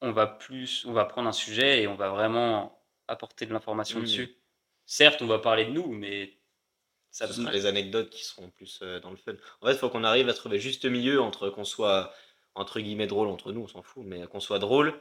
On 0.02 0.12
va 0.12 0.28
plus. 0.28 0.86
On 0.86 0.92
va 0.94 1.06
prendre 1.06 1.30
un 1.30 1.34
sujet 1.34 1.82
et 1.84 1.88
on 1.88 1.96
va 1.96 2.10
vraiment 2.10 2.82
apporter 3.08 3.46
de 3.46 3.54
l'information 3.54 4.00
Mhm. 4.00 4.06
dessus. 4.06 4.38
Certes, 4.86 5.22
on 5.22 5.28
va 5.28 5.40
parler 5.40 5.66
de 5.66 5.72
nous, 5.72 5.92
mais. 5.92 6.38
Ça 7.12 7.28
Ce 7.28 7.34
sera 7.34 7.52
les 7.52 7.68
anecdotes 7.68 8.10
qui 8.10 8.26
seront 8.26 8.50
plus 8.50 8.80
euh, 8.82 9.00
dans 9.00 9.12
le 9.12 9.18
fun. 9.18 9.34
En 9.62 9.68
fait, 9.68 9.74
il 9.74 9.78
faut 9.78 9.90
qu'on 9.90 10.04
arrive 10.04 10.30
à 10.30 10.34
trouver 10.34 10.58
juste 10.60 10.86
milieu 10.86 11.22
entre 11.22 11.50
qu'on 11.50 11.64
soit 11.64 12.12
entre 12.56 12.80
guillemets 12.80 13.06
drôle 13.08 13.28
entre 13.28 13.52
nous, 13.52 13.62
on 13.62 13.68
s'en 13.68 13.84
fout, 13.84 14.04
mais 14.06 14.26
qu'on 14.28 14.40
soit 14.40 14.58
drôle, 14.60 15.00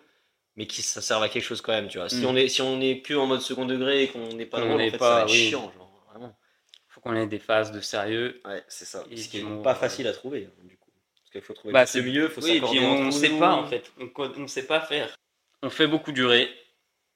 mais 0.56 0.66
qui 0.66 0.82
ça 0.82 1.00
serve 1.00 1.22
à 1.22 1.28
quelque 1.30 1.42
chose 1.44 1.62
quand 1.62 1.72
même, 1.72 1.88
tu 1.88 1.96
vois. 1.98 2.11
Si 2.11 2.20
Mm. 2.22 2.26
on 2.26 2.37
est 2.37 2.48
si 2.48 2.61
on 2.62 2.80
est 2.82 3.00
que 3.00 3.14
en 3.14 3.26
mode 3.26 3.40
second 3.40 3.64
degré 3.64 4.02
et 4.04 4.08
qu'on 4.08 4.26
n'est 4.35 4.44
pas 4.46 4.61
drôle, 4.61 4.80
en 4.82 4.90
fait, 4.90 4.98
pas, 4.98 5.08
ça 5.08 5.14
va 5.14 5.22
être 5.22 5.30
oui. 5.30 5.48
chiant, 5.48 5.72
genre 5.72 6.04
vraiment. 6.11 6.37
Qu'on 7.02 7.14
ait 7.14 7.26
des 7.26 7.38
phases 7.38 7.72
de 7.72 7.80
sérieux. 7.80 8.40
Ouais, 8.44 8.62
c'est 8.68 8.84
ça. 8.84 9.04
Et 9.10 9.16
Ce 9.16 9.28
qui 9.28 9.38
est 9.38 9.40
d'humour, 9.40 9.62
pas 9.62 9.72
ouais. 9.72 9.78
facile 9.78 10.06
à 10.06 10.12
trouver, 10.12 10.48
hein, 10.48 10.62
du 10.64 10.76
coup. 10.76 10.90
Parce 11.16 11.30
qu'il 11.32 11.40
faut 11.42 11.52
trouver 11.54 11.72
Bah, 11.74 11.84
c'est- 11.86 11.98
le 11.98 12.04
milieu, 12.04 12.28
faut 12.28 12.40
Oui, 12.42 12.56
et 12.56 12.60
puis 12.60 12.78
on, 12.80 13.06
entre 13.08 13.12
sait 13.12 13.28
nous. 13.28 13.38
pas 13.38 13.52
en 13.52 13.66
fait. 13.66 13.90
On, 14.00 14.08
on 14.38 14.46
sait 14.46 14.66
pas 14.66 14.80
faire. 14.80 15.14
On 15.62 15.70
fait 15.70 15.86
beaucoup 15.86 16.12
durer, 16.12 16.48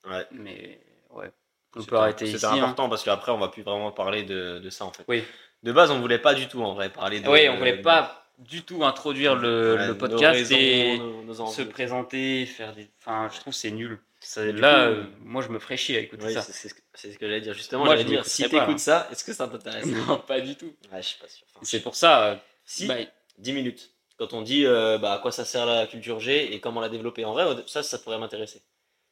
Ouais. 0.08 0.26
mais 0.32 0.80
ouais. 1.10 1.30
On 1.78 1.82
peut 1.84 1.96
arrêter 1.96 2.24
ici. 2.26 2.46
hein. 2.46 2.52
important 2.54 2.88
parce 2.88 3.04
qu'après 3.04 3.32
on 3.32 3.38
va 3.38 3.48
plus 3.48 3.62
vraiment 3.62 3.92
parler 3.92 4.22
de, 4.22 4.58
de 4.60 4.70
ça 4.70 4.84
en 4.86 4.92
fait. 4.92 5.04
Oui. 5.08 5.22
De 5.62 5.72
base, 5.72 5.90
on 5.90 6.00
voulait 6.00 6.18
pas 6.18 6.32
du 6.34 6.48
tout 6.48 6.62
en 6.62 6.74
vrai 6.74 6.90
parler 6.90 7.20
de. 7.20 7.28
Oui, 7.28 7.48
on 7.50 7.56
voulait 7.58 7.76
de- 7.78 7.82
pas 7.82 8.26
du 8.38 8.62
tout 8.62 8.84
introduire 8.84 9.34
le, 9.36 9.74
ouais, 9.74 9.86
le 9.88 9.98
podcast 9.98 10.36
raisons, 10.38 10.56
et 10.56 10.98
nos- 10.98 11.22
nos 11.22 11.46
se 11.46 11.62
présenter, 11.62 12.46
faire 12.46 12.72
des. 12.74 12.88
Enfin, 13.00 13.28
je 13.32 13.40
trouve 13.40 13.52
que 13.52 13.58
c'est 13.58 13.70
nul. 13.70 13.98
Là, 14.36 14.86
coup, 14.92 14.98
euh, 15.00 15.04
moi, 15.20 15.42
je 15.42 15.48
me 15.48 15.58
ferais 15.58 15.76
chier 15.76 15.96
à 15.96 16.00
écouter 16.00 16.26
Oui, 16.26 16.32
ça. 16.34 16.42
c'est 16.42 16.68
ce 16.68 16.74
que, 16.74 16.80
c'est 16.94 17.12
ce 17.12 17.18
que 17.18 17.26
j'allais 17.26 17.40
dire. 17.40 17.54
Justement, 17.54 17.84
Moi, 17.84 17.96
j'allais 17.96 18.08
dire, 18.08 18.24
si 18.26 18.48
t'écoutes 18.48 18.78
ça, 18.78 19.08
est-ce 19.10 19.24
que 19.24 19.32
ça 19.32 19.46
t'intéresse 19.48 19.86
Non, 19.86 20.18
pas 20.26 20.40
du 20.40 20.56
tout. 20.56 20.74
Ouais, 20.92 21.02
je 21.02 21.08
suis 21.08 21.18
pas 21.18 21.28
sûr. 21.28 21.46
Enfin, 21.54 21.60
C'est 21.64 21.80
pour 21.82 21.94
ça. 21.96 22.24
euh, 22.32 22.36
Si, 22.64 22.86
bah, 22.86 22.96
10 23.38 23.52
minutes. 23.52 23.92
Quand 24.18 24.32
on 24.32 24.42
dit 24.42 24.64
euh, 24.66 24.98
bah, 24.98 25.12
à 25.12 25.18
quoi 25.18 25.30
ça 25.30 25.44
sert 25.44 25.66
la 25.66 25.86
culture 25.86 26.20
G 26.20 26.52
et 26.54 26.60
comment 26.60 26.80
la 26.80 26.88
développer. 26.88 27.24
En 27.24 27.32
vrai, 27.32 27.44
ça, 27.66 27.82
ça 27.82 27.98
pourrait 27.98 28.18
m'intéresser. 28.18 28.62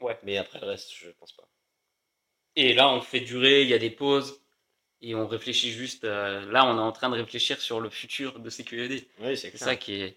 Ouais. 0.00 0.18
Mais 0.22 0.36
après 0.38 0.60
le 0.60 0.66
reste, 0.66 0.90
je 0.94 1.10
pense 1.10 1.32
pas. 1.32 1.44
et 2.56 2.72
là, 2.74 2.88
on 2.88 3.00
fait 3.00 3.20
durer, 3.20 3.62
il 3.62 3.68
y 3.68 3.74
a 3.74 3.78
des 3.78 3.90
pauses. 3.90 4.40
Et 5.02 5.14
on 5.14 5.26
réfléchit 5.26 5.70
juste. 5.70 6.04
là, 6.04 6.64
on 6.66 6.76
est 6.78 6.80
en 6.80 6.92
train 6.92 7.10
de 7.10 7.16
réfléchir 7.16 7.60
sur 7.60 7.78
le 7.80 7.90
futur 7.90 8.38
de 8.40 8.48
CQED. 8.48 9.04
Oui, 9.20 9.36
c'est 9.36 9.54
ça 9.56 9.76
qui 9.76 10.00
est. 10.00 10.16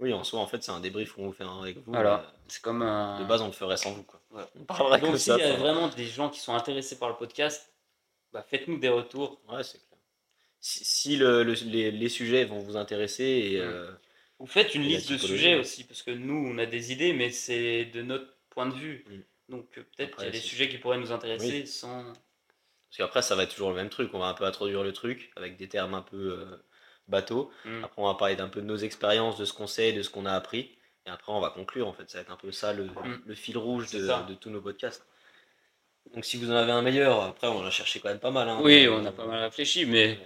Oui, 0.00 0.12
en 0.12 0.24
soi, 0.24 0.40
en 0.40 0.46
fait, 0.46 0.62
c'est 0.62 0.70
un 0.72 0.80
débrief 0.80 1.12
qu'on 1.12 1.26
vous 1.26 1.32
fait 1.32 1.44
avec 1.44 1.76
vous. 1.76 1.92
Voilà. 1.92 2.24
mais, 2.34 2.38
C'est 2.48 2.62
comme 2.62 2.82
un. 2.82 3.16
euh, 3.16 3.22
De 3.22 3.28
base, 3.28 3.42
on 3.42 3.46
le 3.46 3.52
ferait 3.52 3.76
sans 3.76 3.92
vous. 3.92 4.02
Quoi. 4.02 4.20
Ouais. 4.30 4.42
On 4.58 4.64
parlerait 4.64 4.98
Donc, 5.00 5.10
comme 5.10 5.18
s'il 5.18 5.32
ça. 5.32 5.38
y 5.38 5.42
a 5.42 5.56
vraiment 5.56 5.88
des 5.88 6.06
gens 6.06 6.30
qui 6.30 6.40
sont 6.40 6.54
intéressés 6.54 6.98
par 6.98 7.08
le 7.10 7.16
podcast, 7.16 7.72
bah, 8.32 8.42
faites-nous 8.48 8.78
des 8.78 8.88
retours. 8.88 9.40
Ouais, 9.48 9.62
c'est 9.62 9.78
clair. 9.78 9.98
Si, 10.60 10.84
si 10.84 11.16
le- 11.16 11.42
le- 11.42 11.52
les, 11.52 11.90
les 11.90 12.08
sujets 12.08 12.44
vont 12.44 12.58
vous 12.60 12.76
intéresser 12.76 13.24
et. 13.24 13.58
Mm. 13.58 13.62
euh, 13.62 13.90
Vous 14.38 14.46
faites 14.46 14.74
une 14.74 14.82
liste 14.82 15.10
de 15.12 15.18
sujets 15.18 15.54
aussi, 15.56 15.84
parce 15.84 16.02
que 16.02 16.10
nous, 16.10 16.46
on 16.50 16.56
a 16.58 16.66
des 16.66 16.92
idées, 16.92 17.12
mais 17.12 17.30
c'est 17.30 17.84
de 17.86 18.02
notre 18.02 18.26
point 18.50 18.66
de 18.66 18.74
vue. 18.74 19.04
Mm. 19.08 19.52
Donc 19.52 19.78
euh, 19.78 19.82
peut-être 19.96 20.16
qu'il 20.16 20.26
y 20.26 20.28
a 20.28 20.32
des 20.32 20.38
sujets 20.38 20.68
qui 20.68 20.78
pourraient 20.78 20.98
nous 20.98 21.12
intéresser 21.12 21.66
sans. 21.66 22.04
Parce 22.04 22.96
qu'après, 22.98 23.22
ça 23.22 23.34
va 23.36 23.42
être 23.44 23.50
toujours 23.52 23.70
le 23.70 23.76
même 23.76 23.88
truc. 23.90 24.10
On 24.14 24.18
va 24.18 24.26
un 24.26 24.34
peu 24.34 24.44
introduire 24.44 24.82
le 24.82 24.92
truc 24.92 25.30
avec 25.36 25.56
des 25.56 25.68
termes 25.68 25.94
un 25.94 26.02
peu 26.02 26.16
euh, 26.40 26.56
bateaux. 27.10 27.50
Mm. 27.64 27.84
Après, 27.84 28.02
on 28.02 28.06
va 28.06 28.14
parler 28.14 28.36
d'un 28.36 28.48
peu 28.48 28.60
de 28.60 28.66
nos 28.66 28.76
expériences, 28.76 29.36
de 29.38 29.44
ce 29.44 29.52
qu'on 29.52 29.66
sait, 29.66 29.92
de 29.92 30.02
ce 30.02 30.10
qu'on 30.10 30.26
a 30.26 30.32
appris. 30.32 30.76
Et 31.06 31.10
après, 31.10 31.32
on 31.32 31.40
va 31.40 31.50
conclure. 31.50 31.88
En 31.88 31.92
fait, 31.92 32.08
ça 32.10 32.18
va 32.18 32.22
être 32.22 32.30
un 32.32 32.36
peu 32.36 32.52
ça 32.52 32.72
le, 32.72 32.88
le 33.26 33.34
fil 33.34 33.58
rouge 33.58 33.90
de, 33.90 34.34
tous 34.34 34.50
nos 34.50 34.60
podcasts. 34.60 35.06
Donc, 36.14 36.24
si 36.24 36.36
vous 36.38 36.50
en 36.50 36.54
avez 36.54 36.72
un 36.72 36.82
meilleur, 36.82 37.22
après, 37.22 37.48
on 37.48 37.64
a 37.64 37.70
cherché 37.70 38.00
quand 38.00 38.08
même 38.08 38.18
pas 38.18 38.30
mal. 38.30 38.48
hein. 38.48 38.60
Oui, 38.62 38.88
on 38.88 39.04
a 39.04 39.12
pas 39.12 39.26
mal 39.26 39.40
réfléchi, 39.44 39.84
mais 39.86 40.18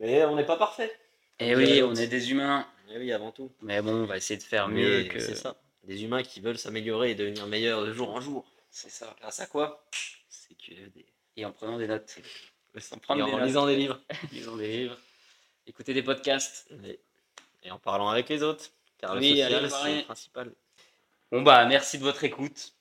Mais 0.00 0.24
on 0.24 0.36
n'est 0.36 0.46
pas 0.46 0.56
parfait. 0.56 0.92
Et 1.40 1.52
Comme 1.52 1.62
oui, 1.62 1.82
on 1.82 1.94
est 1.94 2.06
des 2.06 2.30
humains. 2.30 2.66
Eh 2.92 2.98
oui, 2.98 3.12
avant 3.12 3.32
tout. 3.32 3.50
Mais 3.62 3.80
bon, 3.82 4.02
on 4.02 4.06
va 4.06 4.16
essayer 4.16 4.38
de 4.38 4.42
faire 4.42 4.68
mieux 4.68 5.04
que. 5.04 5.18
C'est 5.18 5.34
ça. 5.34 5.56
Des 5.84 6.04
humains 6.04 6.22
qui 6.22 6.40
veulent 6.40 6.58
s'améliorer 6.58 7.10
et 7.10 7.14
devenir 7.14 7.46
meilleurs 7.46 7.84
de 7.84 7.92
jour 7.92 8.10
en 8.10 8.20
jour. 8.20 8.46
C'est 8.70 8.90
ça. 8.90 9.14
Grâce 9.20 9.40
à 9.40 9.46
quoi? 9.46 9.84
C'est 10.28 10.54
QFD. 10.54 11.04
Et 11.36 11.44
en 11.44 11.52
prenant 11.52 11.78
des 11.78 11.86
notes. 11.86 12.16
En 13.08 13.16
des 13.16 13.44
lisant 13.44 13.66
des 13.66 13.76
livres. 13.76 14.00
Des 14.32 14.68
livres. 14.68 14.98
Écouter 15.66 15.94
des 15.94 16.02
podcasts. 16.02 16.70
Et, 16.84 17.00
et 17.62 17.70
en 17.70 17.78
parlant 17.78 18.08
avec 18.08 18.28
les 18.28 18.42
autres. 18.42 18.66
Car 18.98 19.16
Oui, 19.16 19.30
le 19.42 19.68
social, 19.68 19.70
c'est 19.70 19.96
le 19.98 20.04
principal. 20.04 20.52
Bon 21.32 21.42
bah, 21.42 21.64
merci 21.66 21.98
de 21.98 22.02
votre 22.04 22.22
écoute. 22.24 22.72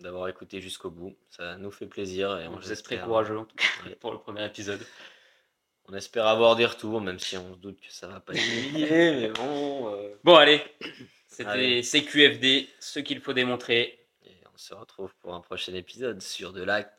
D'avoir 0.00 0.28
écouté 0.28 0.60
jusqu'au 0.60 0.90
bout. 0.90 1.16
Ça 1.30 1.56
nous 1.56 1.70
fait 1.70 1.86
plaisir. 1.86 2.38
Et 2.38 2.46
on 2.48 2.56
Vous 2.56 2.70
espère- 2.72 3.04
courageux 3.04 3.38
en 3.38 3.44
tout 3.46 3.56
cas 3.56 3.64
Ouais. 3.88 3.94
pour 3.96 4.12
le 4.12 4.18
premier 4.18 4.44
épisode. 4.44 4.84
On 5.88 5.94
espère 5.94 6.26
avoir 6.26 6.56
des 6.56 6.66
retours, 6.66 7.00
même 7.00 7.18
si 7.18 7.36
on 7.36 7.54
se 7.54 7.58
doute 7.58 7.80
que 7.80 7.92
ça 7.92 8.06
va 8.08 8.20
pas 8.20 8.34
être 8.34 8.42
humilié, 8.74 9.12
mais 9.12 9.28
bon. 9.30 9.94
euh, 9.94 10.14
Bon, 10.24 10.34
allez. 10.36 10.60
C'était. 11.28 11.82
CQFD, 11.82 12.68
ce 12.80 12.98
qu'il 13.00 13.20
faut 13.20 13.32
démontrer. 13.32 14.06
Et 14.24 14.32
on 14.52 14.58
se 14.58 14.74
retrouve 14.74 15.14
pour 15.20 15.34
un 15.34 15.40
prochain 15.40 15.74
épisode 15.74 16.20
sur 16.20 16.52
de 16.52 16.62
la 16.62 16.90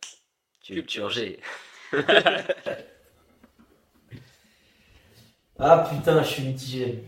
culture 0.64 1.10
G. 1.10 1.40
Ah 5.60 5.88
putain, 5.90 6.22
je 6.22 6.28
suis 6.28 6.44
mitigé. 6.44 7.04